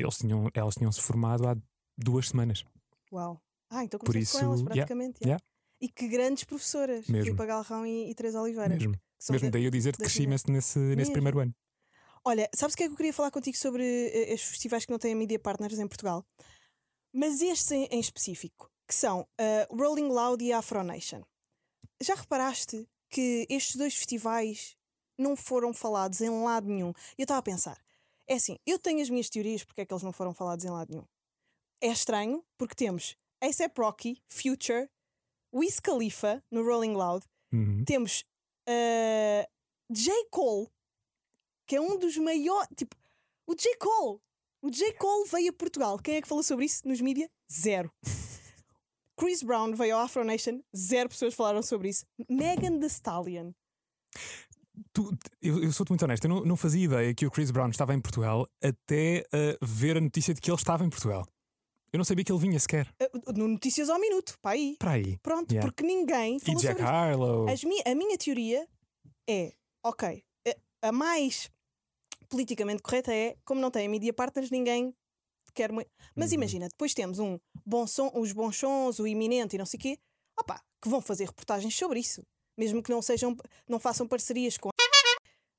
Eles 0.00 0.18
tinham, 0.18 0.48
elas 0.54 0.74
tinham-se 0.74 1.00
formado 1.00 1.48
há 1.48 1.56
duas 1.96 2.28
semanas. 2.28 2.64
Uau. 3.12 3.40
Ah, 3.70 3.84
então 3.84 3.98
começaste 3.98 4.32
com 4.32 4.38
isso, 4.38 4.44
elas 4.44 4.60
yeah, 4.60 4.74
praticamente. 4.74 5.18
yeah. 5.22 5.44
E 5.80 5.88
que 5.88 6.08
grandes 6.08 6.44
professoras. 6.44 7.06
Mesmo. 7.06 7.24
Filipa 7.24 7.46
Galrão 7.46 7.86
e, 7.86 8.10
e 8.10 8.14
Teresa 8.14 8.40
Oliveira. 8.40 8.74
Mesmo. 8.74 8.94
Mesmo 9.30 9.46
de- 9.48 9.50
daí 9.50 9.64
eu 9.64 9.70
dizer 9.70 9.92
que 9.92 9.98
cresci 9.98 10.26
nesse, 10.26 10.78
nesse 10.78 11.12
primeiro 11.12 11.38
ano. 11.40 11.54
Olha, 12.24 12.48
sabes 12.54 12.74
o 12.74 12.76
que 12.76 12.84
é 12.84 12.86
que 12.86 12.92
eu 12.92 12.96
queria 12.96 13.12
falar 13.12 13.30
contigo 13.30 13.56
sobre 13.56 13.84
eh, 13.84 14.34
os 14.34 14.42
festivais 14.42 14.84
que 14.84 14.90
não 14.90 14.98
têm 14.98 15.14
media 15.14 15.38
partners 15.38 15.78
em 15.78 15.86
Portugal? 15.86 16.24
Mas 17.12 17.40
estes 17.40 17.70
em, 17.70 17.84
em 17.86 18.00
específico, 18.00 18.70
que 18.86 18.94
são 18.94 19.26
eh, 19.38 19.66
Rolling 19.70 20.08
Loud 20.08 20.44
e 20.44 20.52
Afro 20.52 20.82
Nation. 20.82 21.22
Já 22.02 22.14
reparaste 22.14 22.86
que 23.08 23.46
estes 23.48 23.76
dois 23.76 23.94
festivais 23.94 24.76
não 25.18 25.36
foram 25.36 25.72
falados 25.72 26.20
em 26.20 26.28
lado 26.28 26.66
nenhum? 26.66 26.92
Eu 27.16 27.22
estava 27.22 27.38
a 27.38 27.42
pensar, 27.42 27.78
é 28.28 28.34
assim, 28.34 28.58
eu 28.66 28.78
tenho 28.78 29.00
as 29.02 29.10
minhas 29.10 29.28
teorias 29.30 29.64
porque 29.64 29.80
é 29.82 29.86
que 29.86 29.92
eles 29.92 30.02
não 30.02 30.12
foram 30.12 30.34
falados 30.34 30.64
em 30.64 30.70
lado 30.70 30.90
nenhum. 30.90 31.06
É 31.80 31.88
estranho 31.88 32.44
porque 32.58 32.74
temos 32.74 33.16
A$AP 33.42 33.78
Rocky, 33.78 34.22
Future, 34.28 34.88
Wiz 35.54 35.78
Khalifa 35.80 36.42
no 36.50 36.64
Rolling 36.64 36.94
Loud, 36.94 37.24
Uhum. 37.52 37.84
temos 37.84 38.24
uh, 38.68 39.46
J. 39.90 40.12
Cole, 40.30 40.68
que 41.66 41.76
é 41.76 41.80
um 41.80 41.96
dos 41.98 42.16
maiores. 42.16 42.68
Tipo, 42.76 42.96
o 43.46 43.54
J. 43.54 43.76
Cole. 43.76 44.20
O 44.62 44.70
J. 44.70 44.92
Cole 44.94 45.28
veio 45.28 45.50
a 45.50 45.52
Portugal. 45.52 45.98
Quem 45.98 46.16
é 46.16 46.22
que 46.22 46.26
falou 46.28 46.42
sobre 46.42 46.64
isso 46.64 46.86
nos 46.88 47.00
mídias? 47.00 47.30
Zero. 47.50 47.92
Chris 49.16 49.42
Brown 49.42 49.74
veio 49.74 49.96
ao 49.96 50.02
Afro 50.02 50.24
Nation. 50.24 50.60
Zero 50.76 51.08
pessoas 51.08 51.34
falaram 51.34 51.62
sobre 51.62 51.88
isso. 51.90 52.04
Megan 52.28 52.78
Thee 52.80 52.88
Stallion. 52.88 53.52
Tu- 54.92 55.16
eu, 55.40 55.62
eu 55.64 55.72
sou-te 55.72 55.88
muito 55.90 56.04
honesto, 56.04 56.24
eu 56.24 56.28
não, 56.30 56.44
não 56.44 56.56
fazia 56.56 56.84
ideia 56.84 57.14
que 57.14 57.26
o 57.26 57.30
Chris 57.30 57.50
Brown 57.50 57.68
estava 57.70 57.94
em 57.94 58.00
Portugal 58.00 58.46
até 58.62 59.24
ah, 59.32 59.56
ver 59.62 59.96
a 59.96 60.00
notícia 60.00 60.34
de 60.34 60.40
que 60.40 60.50
ele 60.50 60.56
estava 60.58 60.84
em 60.84 60.90
Portugal. 60.90 61.26
Eu 61.92 61.98
não 61.98 62.04
sabia 62.04 62.24
que 62.24 62.30
ele 62.32 62.40
vinha 62.40 62.58
sequer. 62.60 62.92
Uh, 63.00 63.32
no 63.32 63.48
Notícias 63.48 63.88
ao 63.88 63.98
Minuto. 63.98 64.36
Para 64.42 64.50
aí. 64.50 64.76
Para 64.78 64.90
aí. 64.92 65.16
Pronto, 65.18 65.50
Yeah. 65.52 65.66
porque 65.70 65.82
ninguém 65.86 66.36
E 66.36 66.40
falou 66.40 66.60
Jack 66.60 66.78
sobre. 66.80 66.92
Harlow. 66.94 67.48
As 67.48 67.60
a 67.64 67.94
minha 67.94 68.18
teoria 68.18 68.68
é, 69.28 69.52
ok, 69.82 70.22
a, 70.82 70.88
a 70.88 70.92
mais 70.92 71.48
politicamente 72.28 72.82
correta 72.82 73.14
é, 73.14 73.36
como 73.44 73.60
não 73.60 73.70
tem 73.70 73.88
media 73.88 74.12
partners, 74.12 74.50
ninguém 74.50 74.92
quer 75.54 75.72
muito. 75.72 75.88
Mas 76.14 76.30
Uhum. 76.30 76.34
imagina, 76.36 76.68
depois 76.68 76.92
temos 76.92 77.18
um 77.18 77.38
bom 77.64 77.86
som, 77.86 78.10
os 78.14 78.32
bons 78.32 78.56
sons, 78.58 78.98
o 78.98 79.06
iminente 79.06 79.54
e 79.56 79.58
não 79.58 79.64
sei 79.64 79.78
o 79.78 79.80
quê, 79.80 79.98
opá, 80.38 80.60
que 80.82 80.88
vão 80.88 81.00
fazer 81.00 81.26
reportagens 81.26 81.74
sobre 81.74 82.00
isso. 82.00 82.22
Mesmo 82.56 82.82
que 82.82 82.90
não 82.90 83.02
sejam, 83.02 83.36
não 83.68 83.78
façam 83.78 84.06
parcerias 84.08 84.56
com. 84.56 84.70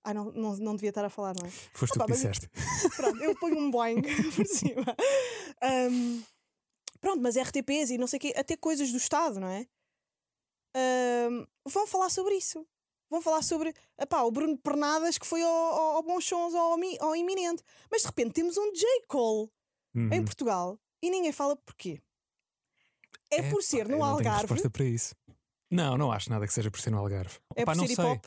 Ah, 0.04 0.14
não, 0.14 0.32
não, 0.32 0.56
não 0.58 0.76
devia 0.76 0.90
estar 0.90 1.04
a 1.04 1.10
falar, 1.10 1.36
não 1.36 1.46
é? 1.46 1.50
Foste 1.74 1.94
tu 1.94 1.98
Opa, 1.98 2.06
que 2.06 2.12
mas- 2.12 2.20
disseste. 2.22 2.50
Pronto, 2.96 3.22
eu 3.24 3.36
ponho 3.38 3.58
um 3.58 3.70
boing 3.70 4.02
por 4.36 4.46
cima. 4.46 4.96
Ahm, 5.62 6.22
pronto, 7.02 7.22
mas 7.22 7.36
RTPs 7.38 7.92
e 7.92 7.98
não 7.98 8.08
sei 8.08 8.18
o 8.18 8.20
quê, 8.22 8.34
até 8.38 8.56
coisas 8.56 8.90
do 8.92 8.98
Estado, 8.98 9.40
não 9.40 9.48
é? 9.50 9.68
Ahm, 10.76 11.46
vão 11.66 11.86
falar 11.88 12.10
sobre 12.10 12.36
isso. 12.36 12.66
Vão 13.10 13.22
falar 13.22 13.42
sobre 13.42 13.74
epá, 13.98 14.22
o 14.24 14.32
Bruno 14.32 14.58
Pernadas 14.58 15.18
que 15.18 15.26
foi 15.26 15.42
ao, 15.42 15.50
ao, 15.50 15.96
ao 15.98 16.04
Bons 16.04 16.26
Sons 16.26 16.54
ou 16.54 16.60
ao, 16.60 16.78
ao 17.02 17.16
Iminente. 17.16 17.64
Mas 17.92 18.02
de 18.02 18.08
repente 18.08 18.34
temos 18.34 18.58
um 18.58 18.74
J. 18.74 18.86
Cole 19.08 19.50
em 19.96 20.20
Uhum. 20.20 20.26
Portugal 20.26 20.80
e 21.02 21.10
ninguém 21.10 21.32
fala 21.32 21.56
porquê. 21.56 22.02
É, 23.32 23.42
por 23.44 23.60
Epá, 23.60 23.62
ser 23.62 23.78
eu 23.80 23.84
no 23.86 23.90
não 23.92 23.98
tenho 24.00 24.04
Algarve, 24.06 24.42
resposta 24.42 24.70
para 24.70 24.86
isso. 24.86 25.16
Não, 25.70 25.98
não 25.98 26.12
acho 26.12 26.30
nada 26.30 26.46
que 26.48 26.54
seja 26.54 26.72
por 26.72 26.80
ser 26.80 26.92
no 26.92 26.98
Algarve. 27.00 27.38
é 27.56 27.64
Opá, 27.64 27.74
por 27.74 27.78
não 27.78 27.88
ser 27.88 27.96
sei. 27.96 28.20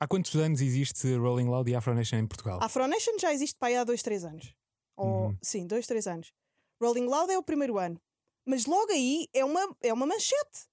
Há 0.00 0.06
quantos 0.08 0.34
anos 0.34 0.60
existe 0.60 1.14
Rolling 1.16 1.46
Loud 1.48 1.70
e 1.70 1.76
Afro 1.76 1.94
Nation 1.94 2.16
em 2.16 2.26
Portugal? 2.26 2.58
A 2.60 2.66
Afro 2.66 2.86
Nation 2.88 3.12
já 3.20 3.32
existe 3.32 3.56
para 3.58 3.68
aí 3.68 3.76
há 3.76 3.84
dois, 3.84 4.02
três 4.02 4.24
anos. 4.24 4.52
Ou, 4.96 5.26
Uhum. 5.28 5.38
Sim, 5.42 5.66
dois, 5.66 5.86
três 5.86 6.06
anos. 6.08 6.32
Rolling 6.82 7.06
Loud 7.06 7.32
é 7.32 7.38
o 7.38 7.42
primeiro 7.42 7.78
ano. 7.78 8.00
Mas 8.44 8.66
logo 8.66 8.90
aí 8.90 9.28
é 9.32 9.44
uma, 9.44 9.76
é 9.80 9.92
uma 9.92 10.04
manchete. 10.06 10.66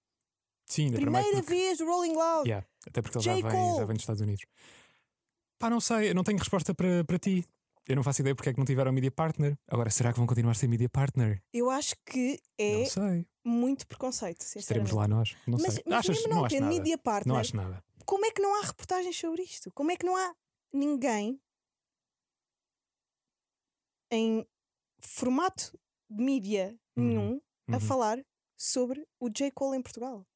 Sim, 0.65 0.85
ainda 0.85 0.99
para 0.99 1.11
mais 1.11 1.25
Primeira 1.25 1.45
porque- 1.45 1.61
vez 1.61 1.77
do 1.77 1.85
Rolling 1.85 2.15
Loud. 2.15 2.49
Yeah, 2.49 2.67
até 2.87 3.01
porque 3.01 3.17
ele 3.19 3.23
J. 3.23 3.41
já 3.41 3.47
vem, 3.47 3.57
Cole. 3.57 3.77
já 3.79 3.85
vem 3.85 3.93
dos 3.95 4.01
Estados 4.01 4.21
Unidos. 4.21 4.45
Pá, 5.59 5.69
não 5.69 5.79
sei, 5.79 6.09
eu 6.09 6.15
não 6.15 6.23
tenho 6.23 6.37
resposta 6.39 6.73
para, 6.73 7.03
para 7.05 7.19
ti. 7.19 7.45
Eu 7.89 7.95
não 7.95 8.03
faço 8.03 8.21
ideia 8.21 8.35
porque 8.35 8.49
é 8.49 8.53
que 8.53 8.59
não 8.59 8.65
tiveram 8.67 8.93
media 8.93 9.09
partner. 9.09 9.57
Agora, 9.67 9.89
será 9.89 10.11
que 10.13 10.19
vão 10.19 10.27
continuar 10.27 10.51
a 10.51 10.53
ser 10.53 10.67
media 10.67 10.87
partner? 10.87 11.41
Eu 11.51 11.71
acho 11.71 11.95
que 12.05 12.39
é 12.55 12.83
muito 13.43 13.87
preconceito, 13.87 14.43
Estaremos 14.43 14.91
lá 14.91 15.07
nós. 15.07 15.35
Não 15.47 15.57
Mas, 15.57 15.73
sei. 15.73 15.83
mas 15.87 15.99
Achas? 16.01 16.17
mesmo 16.17 16.35
Não, 16.35 16.47
não, 16.61 16.67
media 16.67 16.99
partner, 16.99 17.33
Não 17.33 17.41
acho 17.41 17.55
nada. 17.55 17.83
como 18.05 18.27
é 18.27 18.31
que 18.31 18.43
não 18.43 18.53
há 18.61 18.67
reportagens 18.67 19.17
sobre 19.17 19.41
isto? 19.41 19.71
Como 19.71 19.89
é 19.89 19.95
que 19.95 20.05
não 20.05 20.15
há 20.15 20.35
ninguém 20.71 21.41
em 24.11 24.47
formato 24.99 25.75
de 26.07 26.23
mídia 26.23 26.79
Uhum, 26.95 27.05
nenhum 27.07 27.41
a 27.69 27.73
Uhum. 27.73 27.79
falar 27.79 28.23
sobre 28.55 29.03
o 29.19 29.31
J. 29.31 29.49
Cole 29.49 29.77
em 29.79 29.81
Portugal? 29.81 30.27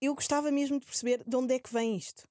Eu 0.00 0.12
gostava 0.16 0.50
mesmo 0.50 0.80
de 0.80 0.86
perceber 0.86 1.22
de 1.24 1.36
onde 1.36 1.54
é 1.54 1.60
que 1.60 1.72
vem 1.72 1.96
isto. 1.96 2.28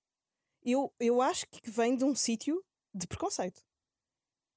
Eu, 0.61 0.93
eu 0.99 1.21
acho 1.21 1.47
que 1.47 1.71
vem 1.71 1.95
de 1.95 2.03
um 2.03 2.13
sítio 2.13 2.61
de 2.93 3.07
preconceito. 3.07 3.61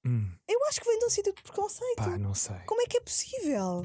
Hum, 0.06 0.30
Eu 0.48 0.62
acho 0.66 0.80
que 0.80 0.86
vem 0.88 0.98
de 0.98 1.04
um 1.06 1.10
sítio 1.10 1.32
de 1.34 1.42
preconceito. 1.42 1.96
pá, 1.96 2.18
não 2.18 2.34
sei. 2.34 2.58
Como 2.66 2.80
é 2.82 2.86
que 2.86 2.98
é 2.98 3.00
possível? 3.00 3.82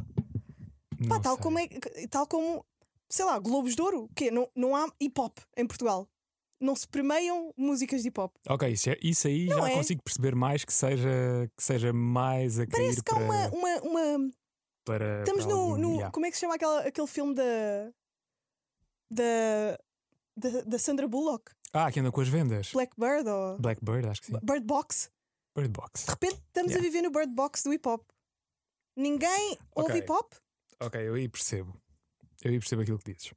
Pá, 1.08 1.16
Não 1.16 1.22
tal 1.22 1.36
sei. 1.36 1.44
como 1.44 1.60
é 1.60 1.68
tal 2.10 2.28
como, 2.28 2.66
sei 3.10 3.24
lá, 3.26 3.40
Globos 3.40 3.76
de 3.76 3.82
Ouro, 3.82 4.10
que 4.16 4.30
não, 4.30 4.50
não 4.56 4.76
há 4.76 4.92
hip 5.00 5.20
hop 5.20 5.38
em 5.58 5.66
Portugal. 5.66 6.08
não 6.62 6.76
se 6.76 6.86
premiam 6.86 7.54
músicas 7.56 8.02
de 8.02 8.10
hip 8.10 8.20
hop. 8.20 8.36
Ok, 8.50 8.70
isso, 8.70 8.90
é- 8.90 8.98
isso 9.02 9.28
aí 9.30 9.46
Não 9.46 9.60
já 9.60 9.70
é? 9.70 9.74
consigo 9.76 10.04
perceber 10.04 10.36
mais 10.36 10.66
que 10.66 10.74
seja, 10.74 11.50
que 11.56 11.64
seja 11.64 11.94
mais 11.94 12.60
a 12.60 12.68
Parece 12.68 13.02
que 13.02 13.12
há 13.12 13.16
para, 13.16 13.24
uma. 13.24 13.48
uma, 13.48 13.82
uma- 13.82 14.32
para- 14.86 15.20
Estamos 15.22 15.46
para 15.46 15.56
no. 15.56 15.62
algum- 15.62 15.78
no- 15.78 15.92
yeah. 15.94 16.12
Como 16.12 16.26
é 16.26 16.30
que 16.30 16.36
se 16.36 16.42
chama 16.42 16.56
aquela, 16.56 16.82
aquele 16.82 17.08
filme 17.08 17.34
da. 17.34 17.44
da. 19.10 19.80
da, 20.36 20.62
da 20.64 20.80
Sandra 20.80 21.08
Bullock? 21.08 21.50
Ah, 21.74 21.92
que 21.92 22.00
anda 22.00 22.12
com 22.12 22.22
as 22.22 22.28
vendas. 22.28 22.72
Blackbird 22.72 23.30
ou. 23.30 23.58
Blackbird, 23.60 24.08
acho 24.08 24.22
que 24.22 24.28
sim. 24.28 24.40
Bird 24.42 24.66
Box. 24.66 25.10
Bird 25.56 25.72
Box. 25.72 26.06
De 26.06 26.10
repente 26.12 26.36
estamos 26.48 26.72
a 26.72 26.76
Yeah. 26.76 26.82
viver 26.90 27.02
no 27.02 27.12
Bird 27.12 27.34
Box 27.34 27.64
do 27.64 27.74
hip 27.74 27.88
hop. 27.88 28.04
Ninguém 28.96 29.58
ouve 29.76 29.98
hip 30.00 30.12
hop? 30.12 30.34
Ok, 30.80 31.00
eu 31.08 31.14
aí 31.14 31.28
percebo. 31.30 31.80
Eu 32.44 32.52
aí 32.52 32.60
percebo 32.60 32.82
aquilo 32.82 32.98
que 33.00 33.14
dizes. 33.14 33.34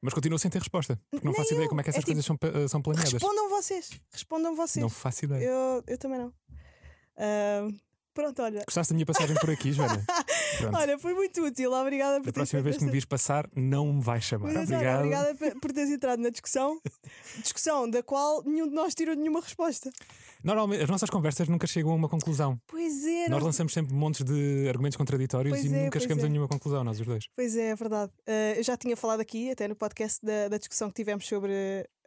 Mas 0.00 0.12
continuo 0.14 0.38
sem 0.38 0.50
ter 0.50 0.58
resposta. 0.58 1.00
Porque 1.10 1.24
não 1.24 1.32
Nem 1.32 1.40
faço 1.40 1.52
ideia 1.54 1.66
eu. 1.66 1.68
como 1.68 1.80
é 1.80 1.84
que 1.84 1.90
É 1.90 1.92
essas 1.92 2.00
tipo, 2.04 2.08
coisas 2.12 2.24
são, 2.26 2.36
pa- 2.36 2.68
são 2.68 2.82
planeadas. 2.82 3.12
Respondam 3.12 3.48
vocês. 3.48 3.90
Respondam 4.10 4.56
vocês. 4.56 4.82
Não 4.82 4.88
faço 4.90 5.24
ideia. 5.26 5.44
Eu, 5.44 5.84
eu 5.86 5.98
também 5.98 6.18
não. 6.18 6.34
Ah, 7.16 7.68
pronto, 8.12 8.42
olha. 8.42 8.64
Gostaste 8.64 8.92
da 8.92 8.94
minha 8.96 9.06
passagem 9.06 9.36
por 9.36 9.48
aqui, 9.50 9.72
Joana? 9.72 10.04
Pronto. 10.58 10.76
Olha, 10.76 10.98
foi 10.98 11.14
muito 11.14 11.42
útil. 11.42 11.72
Obrigada 11.72 12.16
por 12.20 12.26
da 12.26 12.32
teres 12.32 12.34
próxima 12.50 12.62
vez 12.62 12.76
que 12.76 12.84
me 12.84 12.90
vis 12.90 13.04
passar, 13.04 13.48
não 13.54 13.92
me 13.92 14.00
vais 14.02 14.22
chamar. 14.24 14.52
Mas, 14.52 14.56
olha, 14.70 14.76
Obrigado. 14.76 14.98
Obrigada 15.30 15.60
por 15.60 15.72
teres 15.72 15.90
entrado 15.90 16.20
na 16.20 16.30
discussão. 16.30 16.80
discussão 17.42 17.88
da 17.88 18.02
qual 18.02 18.42
nenhum 18.44 18.68
de 18.68 18.74
nós 18.74 18.94
tirou 18.94 19.14
nenhuma 19.14 19.40
resposta. 19.40 19.90
Normalmente, 20.44 20.82
as 20.82 20.90
nossas 20.90 21.08
conversas 21.10 21.48
nunca 21.48 21.66
chegam 21.66 21.92
a 21.92 21.94
uma 21.94 22.08
conclusão. 22.08 22.58
Pois 22.66 23.04
é, 23.06 23.28
Nós 23.28 23.42
lançamos 23.42 23.72
sempre 23.72 23.94
montes 23.94 24.24
de 24.24 24.66
argumentos 24.68 24.96
contraditórios 24.96 25.52
Pois 25.56 25.64
e 25.70 25.74
é, 25.74 25.84
nunca 25.84 26.00
chegamos 26.00 26.24
é. 26.24 26.26
a 26.26 26.30
nenhuma 26.30 26.48
conclusão, 26.48 26.82
nós 26.82 26.98
os 27.00 27.06
dois. 27.06 27.24
pois 27.36 27.56
é, 27.56 27.68
é 27.68 27.74
verdade. 27.76 28.12
Ah, 28.26 28.54
eu 28.56 28.62
já 28.62 28.76
tinha 28.76 28.96
falado 28.96 29.20
aqui, 29.20 29.50
até 29.50 29.68
no 29.68 29.76
podcast, 29.76 30.18
da, 30.24 30.48
da 30.48 30.58
discussão 30.58 30.88
que 30.88 30.94
tivemos 30.94 31.26
sobre 31.26 31.52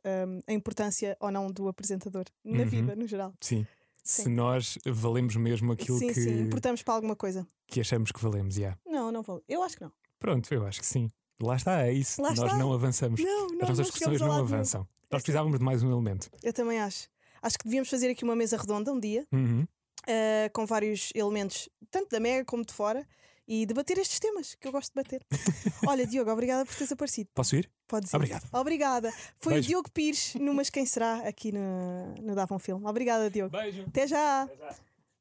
ahm, 0.04 0.40
a 0.48 0.52
importância 0.54 1.16
ou 1.20 1.32
não 1.32 1.48
do 1.48 1.68
apresentador 1.70 2.26
na 2.44 2.60
Uhum. 2.64 2.66
vida, 2.70 2.96
no 2.96 3.08
geral. 3.08 3.34
Sim. 3.40 3.66
Se 4.08 4.30
nós 4.30 4.78
valemos 4.86 5.36
mesmo 5.36 5.72
aquilo 5.72 5.98
sim, 5.98 6.08
que, 6.08 6.14
sim, 6.14 6.42
importamos 6.44 6.84
para 6.84 6.94
alguma 6.94 7.16
coisa. 7.16 7.46
que 7.68 7.82
achamos 7.82 8.12
que 8.12 8.22
valemos, 8.22 8.56
yeah. 8.56 8.78
Não, 8.86 9.12
não 9.12 9.24
vale. 9.24 9.42
Eu 9.50 9.64
acho 9.64 9.76
que 9.78 9.84
não. 9.84 9.92
Pronto, 10.20 10.54
eu 10.54 10.66
acho 10.66 10.80
que 10.80 10.86
sim. 10.86 11.10
Lá 11.42 11.56
está, 11.56 11.82
é 11.88 11.92
isso. 11.92 12.22
Lá 12.22 12.30
nós 12.30 12.40
está. 12.40 12.56
não 12.58 12.72
avançamos. 12.72 13.20
Não, 13.20 13.46
As 13.48 13.52
nós 13.52 13.60
nossas 13.62 13.78
não 13.78 13.84
discussões 13.86 14.22
não 14.22 14.28
nenhum. 14.28 14.40
avançam. 14.42 14.88
Nós 15.12 15.22
precisávamos 15.24 15.58
de 15.60 15.66
mais 15.66 15.82
um 15.84 15.92
elemento. 15.92 16.30
Eu 16.44 16.54
também 16.54 16.80
acho. 16.80 17.10
Acho 17.42 17.58
que 17.58 17.64
devíamos 17.66 17.90
fazer 17.90 18.10
aqui 18.10 18.24
uma 18.24 18.36
mesa 18.36 18.58
redonda 18.58 18.92
um 18.94 19.00
dia, 19.00 19.26
Uhum. 19.32 19.68
ah, 20.08 20.50
com 20.54 20.66
vários 20.68 21.10
elementos, 21.16 21.68
tanto 21.92 22.10
da 22.12 22.20
Mega 22.20 22.46
como 22.46 22.64
de 22.64 22.74
fora, 22.74 23.08
e 23.48 23.66
debater 23.66 23.98
estes 23.98 24.20
temas 24.20 24.56
que 24.56 24.68
eu 24.68 24.72
gosto 24.72 24.94
de 24.94 24.96
debater. 24.96 25.26
Olha, 25.88 26.06
Diogo, 26.06 26.32
obrigada 26.32 26.66
por 26.66 26.74
teres 26.76 26.92
aparecido. 26.92 27.30
Posso 27.34 27.56
ir? 27.56 27.70
Podes 27.88 28.12
ir. 28.12 28.16
Obrigado. 28.16 28.48
Obrigada. 28.52 29.12
Foi 29.38 29.54
Beijo. 29.54 29.68
o 29.68 29.70
Diogo 29.70 29.92
Pires 29.92 30.36
no 30.36 30.54
Mas 30.54 30.70
Quem 30.70 30.86
Será 30.86 31.28
aqui 31.28 31.52
no, 31.52 32.16
no 32.22 32.36
Dava 32.36 32.56
um 32.56 32.60
Filme. 32.60 32.86
Obrigada, 32.86 33.30
Diogo. 33.30 33.56
Beijo. 33.56 33.84
Até 33.88 34.08
já. 34.08 34.50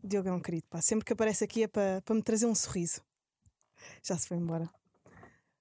Diogo 0.02 0.28
é 0.28 0.33
um 0.33 0.40
querido, 0.40 0.66
pá. 0.69 0.81
Sempre 0.81 1.04
que 1.04 1.12
aparece 1.12 1.45
aqui 1.45 1.62
é 1.64 1.69
para 1.69 2.02
para 2.02 2.14
me 2.14 2.23
trazer 2.23 2.47
um 2.47 2.54
sorriso. 2.54 3.00
Já 4.02 4.16
se 4.16 4.26
foi 4.28 4.37
embora. 4.37 4.69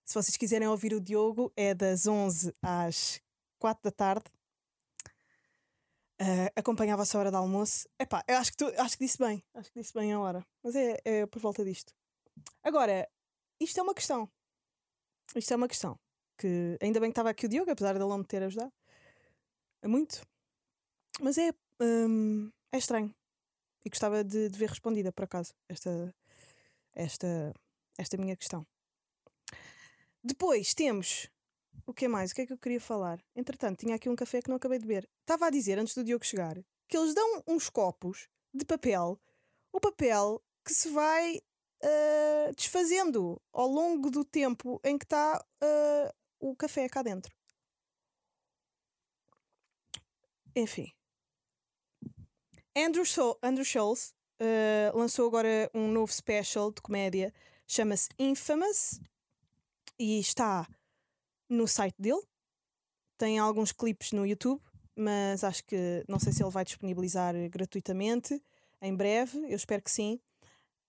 Se 0.05 0.13
vocês 0.13 0.35
quiserem 0.35 0.67
ouvir 0.67 0.93
o 0.93 0.99
Diogo, 0.99 1.51
é 1.55 1.73
das 1.73 2.07
11 2.07 2.53
às 2.61 3.21
4 3.59 3.83
da 3.83 3.91
tarde. 3.91 4.25
Ah, 6.19 6.51
Acompanhava-se 6.55 7.15
a 7.15 7.19
hora 7.19 7.31
do 7.31 7.37
almoço. 7.37 7.87
Epá, 7.99 8.23
eu 8.27 8.37
acho 8.37 8.51
que, 8.51 8.57
tu, 8.57 8.65
acho 8.77 8.97
que 8.97 9.05
disse 9.05 9.17
bem. 9.17 9.43
Acho 9.53 9.71
que 9.71 9.79
disse 9.79 9.93
bem 9.93 10.13
a 10.13 10.19
hora. 10.19 10.45
Mas 10.63 10.75
é, 10.75 10.97
é 11.03 11.25
por 11.25 11.41
volta 11.41 11.63
disto. 11.63 11.93
Agora, 12.63 13.09
isto 13.59 13.79
é 13.79 13.83
uma 13.83 13.93
questão. 13.93 14.29
Isto 15.35 15.53
é 15.53 15.55
uma 15.55 15.67
questão. 15.67 15.99
Que 16.37 16.77
ainda 16.81 16.99
bem 16.99 17.09
que 17.09 17.13
estava 17.13 17.29
aqui 17.29 17.45
o 17.45 17.49
Diogo, 17.49 17.71
apesar 17.71 17.93
de 17.93 17.99
ele 17.99 18.09
não 18.09 18.17
me 18.17 18.25
ter 18.25 18.43
ajudado. 18.43 18.71
É 19.81 19.87
muito. 19.87 20.25
Mas 21.19 21.37
é, 21.37 21.53
hum, 21.79 22.51
é 22.71 22.77
estranho. 22.77 23.13
E 23.85 23.89
gostava 23.89 24.23
de, 24.23 24.49
de 24.49 24.57
ver 24.57 24.69
respondida, 24.69 25.11
por 25.11 25.25
acaso, 25.25 25.53
esta, 25.67 26.15
esta, 26.93 27.53
esta 27.97 28.17
minha 28.17 28.35
questão. 28.35 28.65
Depois 30.23 30.73
temos. 30.73 31.29
O 31.85 31.93
que 31.93 32.05
é 32.05 32.07
mais? 32.07 32.31
O 32.31 32.35
que 32.35 32.41
é 32.41 32.45
que 32.45 32.53
eu 32.53 32.57
queria 32.57 32.79
falar? 32.79 33.21
Entretanto, 33.35 33.79
tinha 33.79 33.95
aqui 33.95 34.07
um 34.07 34.15
café 34.15 34.41
que 34.41 34.47
não 34.47 34.55
acabei 34.55 34.79
de 34.79 34.85
beber. 34.85 35.09
Estava 35.21 35.47
a 35.47 35.49
dizer, 35.49 35.77
antes 35.77 35.93
do 35.93 36.03
Diogo 36.03 36.25
chegar, 36.25 36.55
que 36.87 36.97
eles 36.97 37.13
dão 37.13 37.43
uns 37.45 37.69
copos 37.69 38.29
de 38.53 38.63
papel, 38.63 39.19
o 39.71 39.81
papel 39.81 40.41
que 40.63 40.73
se 40.73 40.89
vai 40.89 41.41
ah, 41.83 42.51
desfazendo 42.55 43.41
ao 43.51 43.67
longo 43.67 44.09
do 44.09 44.23
tempo 44.25 44.79
em 44.83 44.97
que 44.97 45.05
está 45.05 45.43
ah, 45.61 46.15
o 46.39 46.55
café 46.55 46.87
cá 46.89 47.03
dentro. 47.03 47.33
Enfim. 50.55 50.91
Andrew, 52.75 53.05
Schul- 53.05 53.37
Andrew 53.41 53.65
Schultz 53.65 54.13
ah, 54.39 54.91
lançou 54.95 55.27
agora 55.27 55.69
um 55.73 55.87
novo 55.87 56.11
special 56.11 56.71
de 56.71 56.81
comédia, 56.81 57.33
chama-se 57.67 58.09
Infamous 58.19 58.99
e 59.99 60.19
está 60.19 60.67
no 61.49 61.67
site 61.67 61.95
dele. 61.99 62.21
Tem 63.17 63.39
alguns 63.39 63.71
clipes 63.71 64.11
no 64.11 64.25
YouTube, 64.25 64.61
mas 64.95 65.43
acho 65.43 65.63
que 65.65 66.03
não 66.07 66.19
sei 66.19 66.33
se 66.33 66.43
ele 66.43 66.51
vai 66.51 66.65
disponibilizar 66.65 67.33
gratuitamente 67.49 68.41
em 68.81 68.95
breve. 68.95 69.37
Eu 69.49 69.55
espero 69.55 69.81
que 69.81 69.91
sim. 69.91 70.19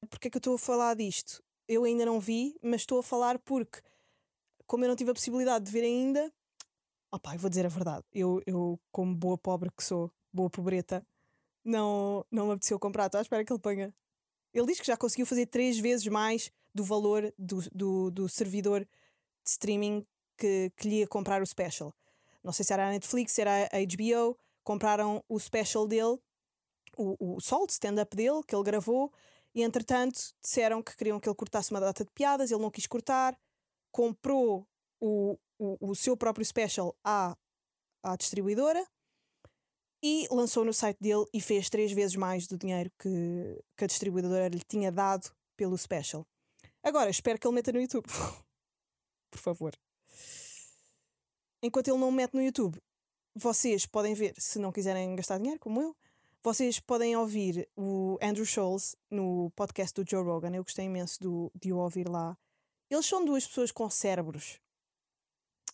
Porque 0.05 0.29
é 0.29 0.31
que 0.31 0.37
eu 0.37 0.41
estou 0.41 0.55
a 0.55 0.59
falar 0.59 0.95
disto? 0.95 1.43
Eu 1.67 1.85
ainda 1.85 2.05
não 2.05 2.21
vi, 2.21 2.57
mas 2.63 2.83
estou 2.83 2.99
a 2.99 3.03
falar 3.03 3.39
porque, 3.39 3.81
como 4.67 4.85
eu 4.85 4.89
não 4.89 4.97
tive 4.97 5.11
a 5.11 5.15
possibilidade 5.15 5.65
de 5.65 5.73
ver 5.73 5.83
ainda, 5.83 6.33
opá, 7.11 7.35
eu 7.35 7.39
vou 7.39 7.49
dizer 7.49 7.65
a 7.65 7.71
verdade. 7.71 8.05
Eu, 8.13 8.43
eu 8.47 8.79
como 8.93 9.15
boa 9.15 9.39
pobre 9.39 9.71
que 9.71 9.83
sou, 9.83 10.11
boa 10.33 10.51
pobreta, 10.51 11.07
não, 11.65 12.25
não 12.31 12.47
me 12.47 12.53
apeteceu 12.53 12.79
comprar. 12.79 13.07
Estou 13.07 13.19
à 13.19 13.23
espera 13.23 13.45
que 13.45 13.53
ele 13.53 13.61
ponha. 13.61 13.95
Ele 14.53 14.67
diz 14.67 14.79
que 14.79 14.87
já 14.87 14.97
conseguiu 14.97 15.27
fazer 15.27 15.47
três 15.47 15.79
vezes 15.79 16.07
mais 16.07 16.51
do 16.75 16.85
valor 16.85 17.33
do, 17.39 17.63
do, 17.73 18.11
do 18.11 18.29
servidor 18.29 18.81
de 18.81 19.51
streaming 19.51 20.07
que, 20.37 20.71
que 20.77 20.89
lhe 20.89 20.97
ia 21.01 21.09
comprar 21.09 21.43
o 21.43 21.47
special. 21.47 21.95
Não 22.43 22.53
sei 22.53 22.65
se 22.65 22.73
era 22.73 22.89
a 22.89 22.91
Netflix, 22.91 23.33
se 23.33 23.41
era 23.41 23.65
a 23.65 23.79
HBO. 23.85 24.39
Compraram 24.63 25.23
o 25.29 25.39
special 25.39 25.87
dele, 25.87 26.19
o, 26.97 27.37
o 27.37 27.67
de 27.67 27.73
stand-up 27.73 28.17
dele, 28.17 28.43
que 28.47 28.55
ele 28.55 28.65
gravou, 28.65 29.13
e 29.55 29.63
entretanto 29.63 30.19
disseram 30.43 30.83
que 30.83 30.97
queriam 30.97 31.21
que 31.21 31.29
ele 31.29 31.37
cortasse 31.37 31.71
uma 31.71 31.81
data 31.81 32.05
de 32.05 32.11
piadas, 32.13 32.51
ele 32.51 32.61
não 32.61 32.71
quis 32.71 32.87
cortar, 32.87 33.39
comprou 33.93 34.67
o, 35.01 35.39
o, 35.59 35.91
o 35.91 35.95
seu 35.95 36.17
próprio 36.17 36.45
special 36.45 36.97
à, 37.05 37.37
à 38.03 38.17
distribuidora 38.17 38.85
e 40.03 40.27
lançou 40.31 40.65
no 40.65 40.75
site 40.75 40.99
dele 41.01 41.25
e 41.33 41.41
fez 41.41 41.71
três 41.71 41.93
vezes 41.93 42.17
mais 42.17 42.47
do 42.47 42.59
dinheiro 42.59 42.91
que, 42.99 43.63
que 43.77 43.85
a 43.85 43.87
distribuidora 43.87 44.49
lhe 44.49 44.63
tinha 44.63 44.91
dado 44.91 45.31
pelo 45.57 45.79
special. 45.79 46.27
Agora, 46.83 47.09
espero 47.09 47.39
que 47.39 47.47
ele 47.47 47.55
meta 47.55 47.73
no 47.73 47.81
YouTube. 47.81 48.07
Por 49.31 49.41
favor. 49.41 49.75
Enquanto 51.63 51.89
ele 51.89 51.97
não 51.97 52.11
mete 52.11 52.35
no 52.35 52.43
YouTube, 52.43 52.79
vocês 53.35 53.87
podem 53.87 54.13
ver, 54.13 54.35
se 54.37 54.59
não 54.59 54.71
quiserem 54.71 55.17
gastar 55.17 55.39
dinheiro, 55.39 55.59
como 55.59 55.81
eu, 55.81 55.97
vocês 56.45 56.79
podem 56.79 57.17
ouvir 57.17 57.67
o 57.75 58.19
Andrew 58.21 58.45
Scholes 58.45 58.95
no 59.11 59.51
podcast 59.57 59.95
do 59.95 60.09
Joe 60.09 60.23
Rogan. 60.23 60.55
Eu 60.55 60.63
gostei 60.63 60.85
imenso 60.85 61.19
do, 61.19 61.51
de 61.55 61.73
o 61.73 61.79
ouvir 61.79 62.07
lá. 62.07 62.37
Eles 62.91 63.07
são 63.07 63.25
duas 63.25 63.47
pessoas 63.47 63.73
com 63.73 63.89
cérebros 63.89 64.61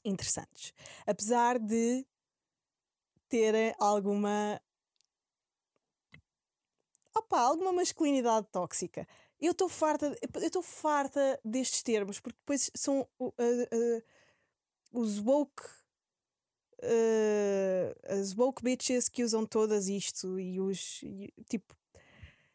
interessantes. 0.05 0.73
Apesar 1.05 1.59
de 1.59 2.07
terem 3.29 3.75
alguma. 3.81 4.63
Opa, 7.17 7.41
alguma 7.41 7.73
masculinidade 7.73 8.47
tóxica. 8.53 9.09
Eu 9.41 9.51
estou 9.51 9.69
farta, 9.69 10.17
eu 10.35 10.47
estou 10.47 10.63
farta 10.63 11.41
destes 11.45 11.83
termos, 11.83 12.21
porque 12.21 12.39
depois 12.39 12.71
são 12.77 13.09
uh, 13.19 13.27
uh, 13.27 14.03
os 14.93 15.19
woke 15.19 15.80
uh, 16.83 18.21
as 18.21 18.37
woke 18.37 18.63
bitches 18.63 19.09
que 19.09 19.23
usam 19.23 19.47
todas 19.47 19.89
isto 19.89 20.39
e 20.39 20.61
os 20.61 21.03
e, 21.03 21.33
tipo 21.49 21.77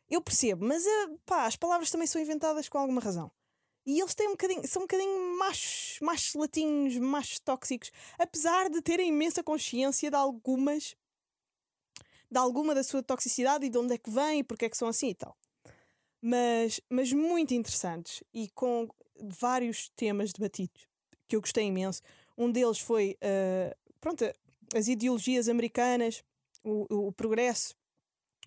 eu 0.10 0.22
percebo, 0.22 0.66
mas 0.66 0.86
uh, 0.86 1.20
pá, 1.26 1.46
as 1.46 1.56
palavras 1.56 1.90
também 1.90 2.08
são 2.08 2.22
inventadas 2.22 2.70
com 2.70 2.78
alguma 2.78 3.02
razão. 3.02 3.32
E 3.86 4.00
eles 4.00 4.16
têm 4.16 4.28
um 4.28 4.32
bocadinho, 4.32 4.68
são 4.68 4.82
um 4.82 4.86
bocadinho 4.86 5.38
machos, 5.38 6.00
machos 6.02 6.34
latinhos, 6.34 6.98
machos 6.98 7.40
tóxicos, 7.40 7.92
apesar 8.18 8.70
de 8.70 8.82
terem 8.82 9.10
imensa 9.10 9.44
consciência 9.44 10.10
de 10.10 10.16
algumas 10.16 10.96
de 12.30 12.40
alguma 12.40 12.74
da 12.74 12.84
sua 12.84 13.04
toxicidade 13.04 13.66
e 13.66 13.70
de 13.70 13.78
onde 13.78 13.94
é 13.94 13.98
que 13.98 14.10
vem 14.10 14.40
e 14.40 14.44
porque 14.44 14.66
é 14.66 14.70
que 14.70 14.78
são 14.78 14.88
assim 14.88 15.10
e 15.10 15.16
tal. 15.16 15.38
Mas, 16.22 16.82
mas 16.90 17.14
muito 17.14 17.54
interessantes 17.54 18.24
e 18.34 18.50
com 18.50 18.90
vários 19.22 19.90
temas 19.96 20.34
debatidos 20.34 20.88
que 21.28 21.36
eu 21.36 21.42
gostei 21.42 21.66
imenso. 21.66 22.02
Um 22.38 22.52
deles 22.52 22.80
foi 22.80 23.18
uh, 23.22 23.85
pronto, 24.06 24.24
as 24.76 24.88
ideologias 24.88 25.50
americanas, 25.50 26.24
o, 26.64 26.86
o, 26.94 27.08
o 27.08 27.12
progresso, 27.12 27.74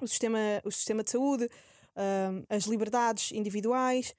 o 0.01 0.07
sistema, 0.07 0.39
o 0.65 0.71
sistema 0.71 1.03
de 1.03 1.11
saúde, 1.11 1.47
uh, 1.47 2.47
as 2.49 2.63
liberdades 2.67 3.33
individuais. 3.33 4.15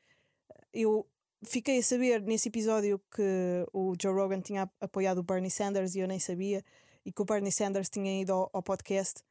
Eu 0.73 1.07
fiquei 1.45 1.79
a 1.79 1.83
saber 1.83 2.21
nesse 2.23 2.49
episódio 2.49 2.99
que 3.15 3.65
o 3.71 3.93
Joe 4.01 4.13
Rogan 4.13 4.41
tinha 4.41 4.69
apoiado 4.81 5.19
o 5.19 5.23
Bernie 5.23 5.49
Sanders 5.49 5.95
e 5.95 5.99
eu 5.99 6.07
nem 6.09 6.19
sabia. 6.19 6.61
e 7.05 7.11
que 7.13 7.21
o 7.21 7.25
Bernie 7.25 7.53
Sanders 7.53 7.89
tinha 7.89 8.21
ido 8.21 8.33
ao, 8.33 8.49
ao 8.51 8.61
podcast. 8.61 9.23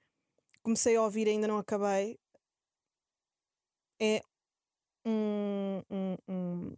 Comecei 0.63 0.97
a 0.97 1.03
ouvir, 1.03 1.29
ainda 1.29 1.47
não 1.47 1.59
acabei. 1.59 2.19
É 4.01 4.23
um, 5.05 5.83
um, 5.91 6.17
um- 6.27 6.75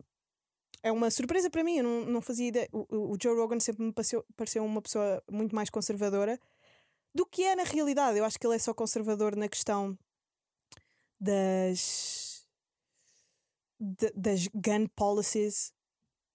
é 0.82 0.90
uma 0.92 1.10
surpresa 1.10 1.50
para 1.50 1.64
mim. 1.64 1.78
Eu 1.78 1.84
não, 1.84 2.04
não 2.06 2.20
fazia 2.20 2.48
ideia. 2.48 2.68
O, 2.72 3.12
o- 3.14 3.18
Joe 3.22 3.36
Rogan 3.36 3.60
sempre 3.60 3.84
me 3.84 3.92
pareceu, 3.92 4.24
pareceu 4.36 4.64
uma 4.64 4.82
pessoa 4.82 5.22
muito 5.30 5.54
mais 5.54 5.70
conservadora 5.70 6.38
do 7.14 7.26
que 7.26 7.42
é 7.44 7.56
na 7.56 7.64
realidade. 7.64 8.18
Eu 8.18 8.24
acho 8.24 8.38
que 8.38 8.46
ele 8.46 8.56
é 8.56 8.58
só 8.58 8.74
conservador 8.74 9.36
na 9.36 9.48
questão 9.48 9.98
das 11.20 12.46
da- 13.78 14.12
das 14.14 14.46
gun 14.48 14.86
policies, 14.94 15.72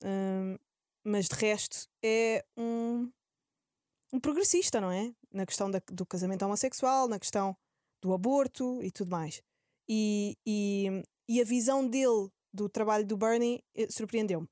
hum, 0.04 0.58
mas 1.04 1.28
de 1.28 1.36
resto 1.36 1.88
é 2.04 2.44
um, 2.58 3.12
um 4.12 4.20
progressista, 4.20 4.82
não 4.82 4.92
é? 4.92 5.14
Na 5.32 5.46
questão 5.46 5.70
da- 5.70 5.82
do 5.92 6.06
casamento 6.06 6.44
homossexual, 6.46 7.08
na 7.08 7.20
questão 7.20 7.56
do 8.02 8.14
aborto 8.14 8.82
e 8.84 8.92
tudo 8.92 9.12
mais. 9.12 9.42
E, 9.88 10.38
e, 10.46 11.04
e 11.30 11.42
a 11.42 11.46
visão 11.46 11.88
dele 11.88 12.30
do 12.56 12.70
trabalho 12.70 13.06
do 13.06 13.18
Bernie 13.18 13.64
eh, 13.76 13.88
surpreendeu-me. 13.90 14.48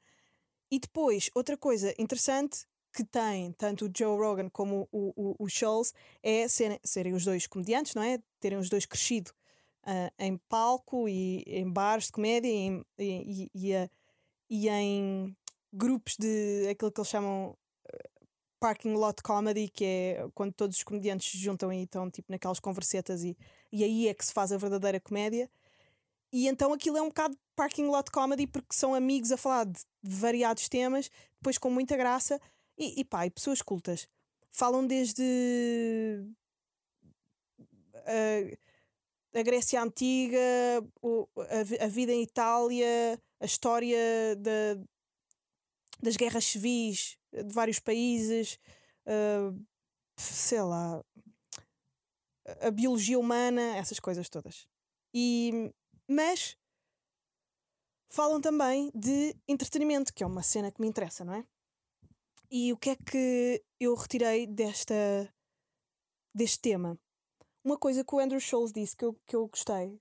E 0.72 0.80
depois, 0.80 1.30
outra 1.36 1.56
coisa 1.58 1.94
interessante 2.00 2.66
que 2.96 3.04
tem 3.04 3.52
tanto 3.54 3.86
o 3.88 3.92
Joe 3.96 4.18
Rogan 4.18 4.50
como 4.50 4.88
o, 4.92 5.14
o, 5.16 5.36
o 5.46 5.50
Schultz 5.50 5.94
é 6.22 6.48
serem, 6.48 6.80
serem 6.84 7.14
os 7.14 7.26
dois 7.26 7.48
comediantes, 7.48 7.96
não 7.96 8.04
é? 8.04 8.20
Terem 8.40 8.58
os 8.60 8.70
dois 8.70 8.86
crescido 8.86 9.32
ah, 9.84 10.12
em 10.20 10.38
palco 10.50 11.08
e 11.10 11.44
em 11.48 11.70
bares 11.72 12.06
de 12.06 12.12
comédia 12.12 12.50
e, 12.50 12.56
em- 12.56 12.86
e, 13.00 13.52
e- 13.54 13.76
a- 13.76 13.90
e 14.50 14.70
em 14.70 15.36
grupos 15.72 16.16
de 16.18 16.68
aquilo 16.70 16.92
que 16.92 17.00
eles 17.02 17.10
chamam 17.10 17.58
eh, 17.92 18.10
parking 18.60 18.94
lot 18.94 19.22
comedy, 19.24 19.70
que 19.70 19.84
é 19.86 20.28
quando 20.36 20.54
todos 20.54 20.78
os 20.78 20.84
comediantes 20.84 21.32
se 21.32 21.38
juntam 21.38 21.74
e 21.74 21.84
estão 21.84 22.10
tipo 22.12 22.32
naquelas 22.32 22.60
conversetas 22.60 23.24
e, 23.24 23.36
e 23.72 23.84
aí 23.84 24.08
é 24.08 24.14
que 24.14 24.26
se 24.26 24.34
faz 24.34 24.52
a 24.52 24.58
verdadeira 24.58 25.00
comédia. 25.00 25.50
E 26.32 26.48
então 26.48 26.74
aquilo 26.74 26.98
é 26.98 27.02
um 27.02 27.08
bocado 27.10 27.38
parking 27.56 27.88
lot 27.88 28.10
comedy 28.12 28.48
porque 28.48 28.74
são 28.74 28.94
amigos 28.94 29.32
a 29.32 29.38
falar 29.38 29.66
de 29.66 29.82
variados 30.02 30.68
temas, 30.70 31.10
depois 31.38 31.58
com 31.58 31.70
muita 31.70 31.98
graça 31.98 32.40
e, 32.78 33.02
e 33.02 33.06
pá, 33.06 33.26
e 33.26 33.32
pessoas 33.32 33.62
cultas. 33.62 34.08
Falam 34.52 34.86
desde 34.86 36.24
ah, 38.06 39.40
a 39.40 39.42
Grécia 39.42 39.82
Antiga, 39.82 40.38
a, 41.82 41.86
a 41.86 41.88
vida 41.88 42.12
em 42.12 42.24
Itália, 42.24 43.20
a 43.40 43.46
história 43.46 44.36
da, 44.38 44.84
das 46.02 46.16
guerras 46.16 46.46
civis 46.46 47.18
de 47.32 47.54
vários 47.54 47.80
países, 47.80 48.60
ah, 49.06 49.54
sei 50.18 50.62
lá, 50.62 51.04
a 52.62 52.72
biologia 52.72 53.18
humana, 53.18 53.76
essas 53.78 54.00
coisas 54.00 54.30
todas. 54.30 54.68
E, 55.14 55.72
mas 56.08 56.58
falam 58.14 58.40
também 58.40 58.92
de 58.94 59.36
entretenimento, 59.48 60.14
que 60.14 60.24
é 60.24 60.28
uma 60.28 60.44
cena 60.44 60.72
que 60.72 60.80
me 60.80 60.88
interessa, 60.88 61.26
não 61.26 61.34
é? 61.34 61.44
E 62.50 62.72
o 62.72 62.78
que 62.78 62.92
é 62.92 62.96
que 62.96 63.64
eu 63.80 63.96
retirei 63.96 64.46
desta, 64.46 64.94
deste 66.34 66.60
tema? 66.60 66.98
Uma 67.64 67.76
coisa 67.76 68.04
que 68.04 68.14
o 68.14 68.20
Andrew 68.20 68.40
Scholes 68.40 68.72
disse 68.72 68.96
que 68.96 69.04
eu, 69.04 69.20
que 69.26 69.36
eu 69.36 69.48
gostei, 69.48 70.00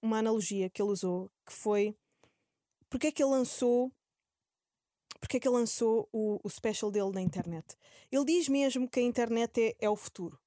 uma 0.00 0.18
analogia 0.18 0.70
que 0.70 0.80
ele 0.80 0.92
usou, 0.92 1.32
que 1.44 1.52
foi 1.52 1.96
porque 2.88 3.08
é 3.08 3.12
que 3.12 3.22
ele 3.22 3.32
lançou 3.32 3.92
porque 5.20 5.38
é 5.38 5.40
que 5.40 5.48
ele 5.48 5.56
lançou 5.56 6.08
o, 6.12 6.38
o 6.44 6.48
special 6.48 6.92
dele 6.92 7.10
na 7.10 7.20
internet. 7.20 7.76
Ele 8.12 8.24
diz 8.24 8.48
mesmo 8.48 8.88
que 8.88 9.00
a 9.00 9.02
internet 9.02 9.60
é, 9.60 9.76
é 9.80 9.90
o 9.90 9.96
futuro. 9.96 10.38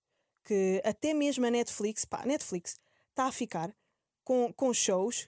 Que 0.45 0.81
até 0.85 1.13
mesmo 1.13 1.45
a 1.45 1.51
Netflix, 1.51 2.05
pá, 2.05 2.21
a 2.21 2.25
Netflix 2.25 2.79
está 3.09 3.25
a 3.25 3.31
ficar 3.33 3.75
com, 4.23 4.53
com 4.53 4.73
shows 4.73 5.27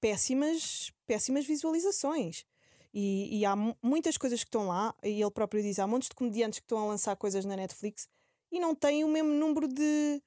péssimas, 0.00 0.92
péssimas 1.06 1.44
visualizações. 1.46 2.44
E, 2.92 3.38
e 3.38 3.44
há 3.44 3.54
mu- 3.54 3.76
muitas 3.82 4.16
coisas 4.16 4.40
que 4.42 4.48
estão 4.48 4.66
lá, 4.66 4.94
e 5.02 5.20
ele 5.22 5.30
próprio 5.30 5.62
diz: 5.62 5.78
há 5.78 5.86
montes 5.86 6.08
de 6.08 6.14
comediantes 6.14 6.58
que 6.58 6.64
estão 6.64 6.78
a 6.78 6.86
lançar 6.86 7.14
coisas 7.16 7.44
na 7.44 7.54
Netflix 7.56 8.08
e 8.50 8.58
não 8.58 8.74
têm 8.74 9.04
o 9.04 9.08
mesmo 9.08 9.30
número 9.30 9.68
de, 9.68 10.20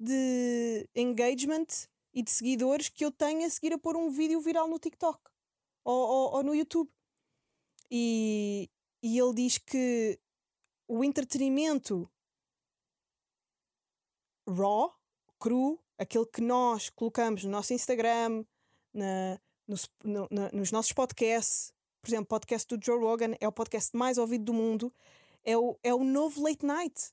de 0.00 0.88
engagement 0.96 1.66
e 2.12 2.22
de 2.22 2.30
seguidores 2.30 2.88
que 2.88 3.04
eu 3.04 3.12
tenho 3.12 3.46
a 3.46 3.50
seguir 3.50 3.72
a 3.72 3.78
pôr 3.78 3.96
um 3.96 4.10
vídeo 4.10 4.40
viral 4.40 4.66
no 4.66 4.78
TikTok 4.80 5.20
ou, 5.84 5.94
ou- 6.08 6.32
ou 6.36 6.42
no 6.42 6.54
YouTube. 6.54 6.90
E, 7.90 8.68
e 9.02 9.18
ele 9.18 9.34
diz 9.34 9.58
que 9.58 10.18
o 10.88 11.04
entretenimento 11.04 12.10
raw, 14.48 14.92
cru, 15.38 15.78
aquele 15.98 16.26
que 16.26 16.40
nós 16.40 16.88
colocamos 16.90 17.44
no 17.44 17.50
nosso 17.50 17.72
Instagram, 17.72 18.44
na, 18.98 19.40
no 19.66 20.28
na- 20.30 20.50
nos 20.52 20.70
nossos 20.72 20.92
podcasts, 20.92 21.72
por 22.02 22.08
exemplo, 22.08 22.24
o 22.24 22.28
podcast 22.28 22.66
do 22.76 22.84
Joe 22.84 22.98
Rogan 22.98 23.34
é 23.40 23.46
o 23.48 23.52
podcast 23.52 23.96
mais 23.96 24.18
ouvido 24.18 24.44
do 24.44 24.52
mundo, 24.54 24.92
é 25.44 25.56
o, 25.56 25.78
é 25.82 25.94
o 25.94 26.04
novo 26.04 26.42
late 26.42 26.64
night. 26.64 27.10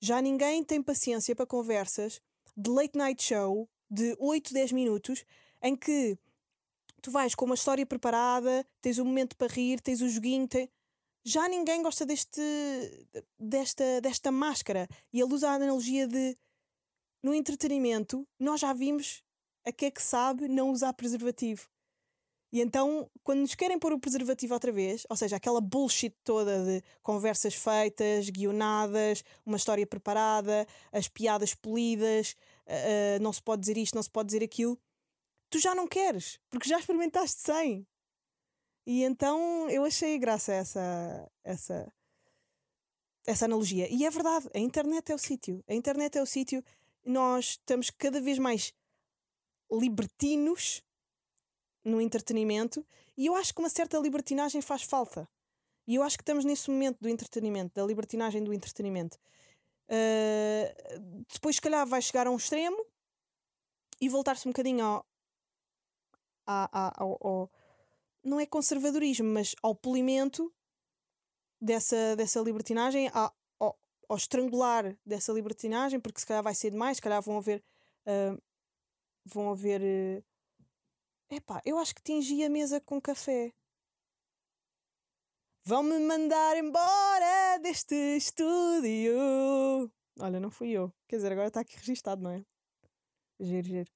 Já 0.00 0.20
ninguém 0.20 0.62
tem 0.64 0.82
paciência 0.82 1.34
para 1.34 1.46
conversas 1.46 2.20
de 2.56 2.70
late 2.70 2.96
night 2.96 3.22
show 3.22 3.68
de 3.90 4.16
8, 4.18 4.52
10 4.52 4.72
minutos 4.72 5.24
em 5.62 5.74
que 5.76 6.18
tu 7.00 7.10
vais 7.10 7.34
com 7.34 7.44
uma 7.44 7.54
história 7.54 7.84
preparada, 7.86 8.66
tens 8.80 8.98
um 8.98 9.04
momento 9.04 9.36
para 9.36 9.52
rir, 9.52 9.80
tens 9.80 10.00
o 10.02 10.08
joguinho. 10.08 10.46
tem- 10.48 10.70
Já 11.24 11.48
ninguém 11.48 11.82
gosta 11.82 12.04
deste, 12.04 12.40
desta, 13.38 14.00
desta 14.00 14.30
máscara. 14.30 14.86
E 15.12 15.20
ele 15.20 15.32
usa 15.32 15.48
a 15.50 15.54
analogia 15.54 16.06
de 16.06 16.36
no 17.22 17.32
entretenimento, 17.34 18.26
nós 18.38 18.60
já 18.60 18.74
vimos 18.74 19.22
a 19.64 19.72
que 19.72 19.86
é 19.86 19.90
que 19.90 20.02
sabe 20.02 20.48
não 20.48 20.70
usar 20.70 20.92
preservativo. 20.92 21.68
E 22.54 22.60
então, 22.60 23.10
quando 23.24 23.40
nos 23.40 23.56
querem 23.56 23.78
pôr 23.80 23.92
o 23.92 23.98
preservativo 23.98 24.54
outra 24.54 24.70
vez, 24.70 25.04
ou 25.10 25.16
seja, 25.16 25.34
aquela 25.34 25.60
bullshit 25.60 26.14
toda 26.22 26.64
de 26.64 26.82
conversas 27.02 27.52
feitas, 27.52 28.30
guionadas, 28.30 29.24
uma 29.44 29.56
história 29.56 29.84
preparada, 29.84 30.64
as 30.92 31.08
piadas 31.08 31.52
polidas, 31.52 32.36
ah, 32.64 33.16
ah, 33.16 33.18
não 33.18 33.32
se 33.32 33.42
pode 33.42 33.60
dizer 33.60 33.76
isto, 33.76 33.96
não 33.96 34.02
se 34.04 34.10
pode 34.10 34.28
dizer 34.28 34.44
aquilo, 34.44 34.78
tu 35.50 35.58
já 35.58 35.74
não 35.74 35.88
queres, 35.88 36.38
porque 36.48 36.68
já 36.68 36.78
experimentaste 36.78 37.40
sem. 37.40 37.84
E 38.86 39.02
então 39.02 39.68
eu 39.68 39.84
achei 39.84 40.16
graça 40.16 40.52
essa, 40.52 41.28
essa, 41.42 41.92
essa 43.26 43.46
analogia. 43.46 43.88
E 43.90 44.04
é 44.04 44.10
verdade, 44.10 44.48
a 44.54 44.58
internet 44.58 45.10
é 45.10 45.14
o 45.14 45.18
sítio. 45.18 45.64
A 45.66 45.74
internet 45.74 46.18
é 46.18 46.22
o 46.22 46.26
sítio. 46.26 46.62
Nós 47.04 47.46
estamos 47.46 47.90
cada 47.90 48.20
vez 48.20 48.38
mais 48.38 48.72
libertinos 49.78 50.82
no 51.84 52.00
entretenimento 52.00 52.84
e 53.16 53.26
eu 53.26 53.34
acho 53.36 53.52
que 53.54 53.60
uma 53.60 53.68
certa 53.68 53.98
libertinagem 53.98 54.60
faz 54.62 54.82
falta. 54.82 55.28
E 55.86 55.94
eu 55.96 56.02
acho 56.02 56.16
que 56.16 56.22
estamos 56.22 56.44
nesse 56.44 56.70
momento 56.70 56.98
do 57.00 57.08
entretenimento, 57.08 57.74
da 57.74 57.84
libertinagem 57.86 58.42
do 58.42 58.52
entretenimento. 58.54 59.18
Ah, 59.88 61.24
depois, 61.32 61.56
se 61.56 61.62
calhar, 61.62 61.86
vai 61.86 62.00
chegar 62.00 62.26
a 62.26 62.30
um 62.30 62.36
extremo 62.36 62.84
e 64.00 64.08
voltar-se 64.08 64.48
um 64.48 64.50
bocadinho 64.50 64.84
ao, 64.84 65.06
à- 66.46 67.02
ao, 67.02 67.18
ao- 67.20 67.50
não 68.22 68.40
é 68.40 68.46
conservadorismo, 68.46 69.28
mas 69.28 69.54
ao 69.62 69.74
polimento 69.74 70.52
dessa, 71.60 72.16
dessa 72.16 72.40
libertinagem, 72.40 73.10
ao, 73.12 73.34
ao 74.08 74.16
estrangular 74.16 74.96
dessa 75.04 75.32
libertinagem, 75.32 76.00
porque 76.00 76.20
se 76.20 76.26
calhar 76.26 76.42
vai 76.42 76.54
ser 76.54 76.70
demais, 76.70 76.96
se 76.96 77.02
calhar 77.02 77.20
vão 77.22 77.36
haver. 77.38 77.62
ah, 78.06 78.36
vão 79.24 79.50
haver. 79.50 79.80
eh, 79.82 80.22
Epá, 81.30 81.60
eu 81.64 81.78
acho 81.78 81.94
que 81.94 82.02
tingi 82.02 82.44
a 82.44 82.50
mesa 82.50 82.80
com 82.80 83.00
café. 83.00 83.52
Vão-me 85.66 85.98
mandar 85.98 86.56
embora 86.58 87.58
deste 87.58 87.94
estúdio. 88.16 89.14
Olha, 90.20 90.38
não 90.38 90.50
fui 90.50 90.70
eu. 90.70 90.92
Quer 91.08 91.16
dizer, 91.16 91.32
agora 91.32 91.48
está 91.48 91.60
aqui 91.60 91.76
registado, 91.76 92.22
não 92.22 92.30
é? 92.30 92.44
Giro, 93.40 93.66
giro. 93.66 93.90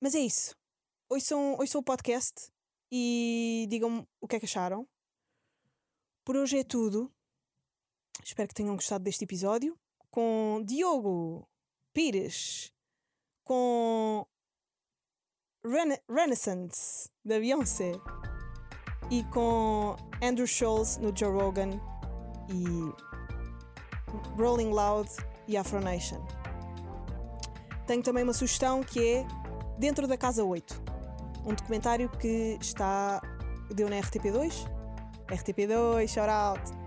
Mas 0.00 0.14
é 0.14 0.20
isso. 0.20 0.56
Ouçam, 1.10 1.54
ouçam 1.58 1.80
o 1.80 1.84
podcast 1.84 2.50
e 2.90 3.66
digam 3.68 4.06
o 4.20 4.26
que 4.26 4.36
é 4.36 4.40
que 4.40 4.46
acharam. 4.46 4.88
Por 6.24 6.36
hoje 6.36 6.58
é 6.58 6.64
tudo. 6.64 7.12
Espero 8.24 8.48
que 8.48 8.54
tenham 8.54 8.74
gostado 8.74 9.04
deste 9.04 9.24
episódio. 9.24 9.78
Com 10.10 10.62
Diogo 10.64 11.46
Pires. 11.92 12.72
Com 13.48 14.26
Rena 15.64 15.98
Renaissance, 16.06 17.08
da 17.24 17.38
Beyoncé. 17.38 17.92
E 19.10 19.24
com 19.32 19.96
Andrew 20.22 20.46
Scholes 20.46 20.98
no 20.98 21.16
Joe 21.16 21.32
Rogan. 21.32 21.80
E 22.50 22.92
Rolling 24.36 24.70
Loud 24.70 25.08
e 25.46 25.56
Afro 25.56 25.80
Nation. 25.80 26.22
Tenho 27.86 28.02
também 28.02 28.22
uma 28.22 28.34
sugestão 28.34 28.82
que 28.84 29.02
é 29.02 29.26
Dentro 29.78 30.06
da 30.06 30.18
Casa 30.18 30.44
8. 30.44 30.82
Um 31.46 31.54
documentário 31.54 32.10
que 32.10 32.58
está. 32.60 33.22
deu 33.74 33.88
na 33.88 33.96
RTP2. 33.96 34.68
RTP2, 35.28 36.06
shout 36.06 36.28
out. 36.28 36.77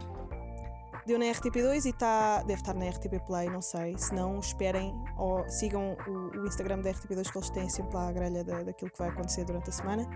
Deu 1.05 1.17
na 1.17 1.25
RTP2 1.25 1.85
e 1.85 1.93
tá, 1.93 2.43
deve 2.43 2.61
estar 2.61 2.73
na 2.75 2.87
RTP 2.87 3.19
Play, 3.25 3.49
não 3.49 3.61
sei. 3.61 3.97
Se 3.97 4.13
não, 4.13 4.39
esperem 4.39 4.93
ou 5.17 5.47
sigam 5.49 5.97
o, 6.07 6.39
o 6.39 6.47
Instagram 6.47 6.79
da 6.79 6.91
RTP2 6.91 7.31
que 7.31 7.37
eles 7.37 7.49
têm 7.49 7.69
sempre 7.69 7.95
lá 7.95 8.07
a 8.07 8.11
grelha 8.11 8.43
da, 8.43 8.63
daquilo 8.63 8.91
que 8.91 8.99
vai 8.99 9.09
acontecer 9.09 9.43
durante 9.43 9.69
a 9.69 9.73
semana. 9.73 10.07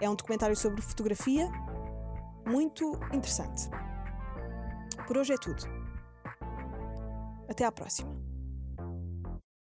É 0.00 0.08
um 0.08 0.14
documentário 0.14 0.56
sobre 0.56 0.80
fotografia 0.80 1.50
muito 2.46 2.92
interessante. 3.12 3.68
Por 5.06 5.18
hoje 5.18 5.32
é 5.32 5.36
tudo. 5.36 5.62
Até 7.48 7.64
à 7.64 7.72
próxima. 7.72 8.29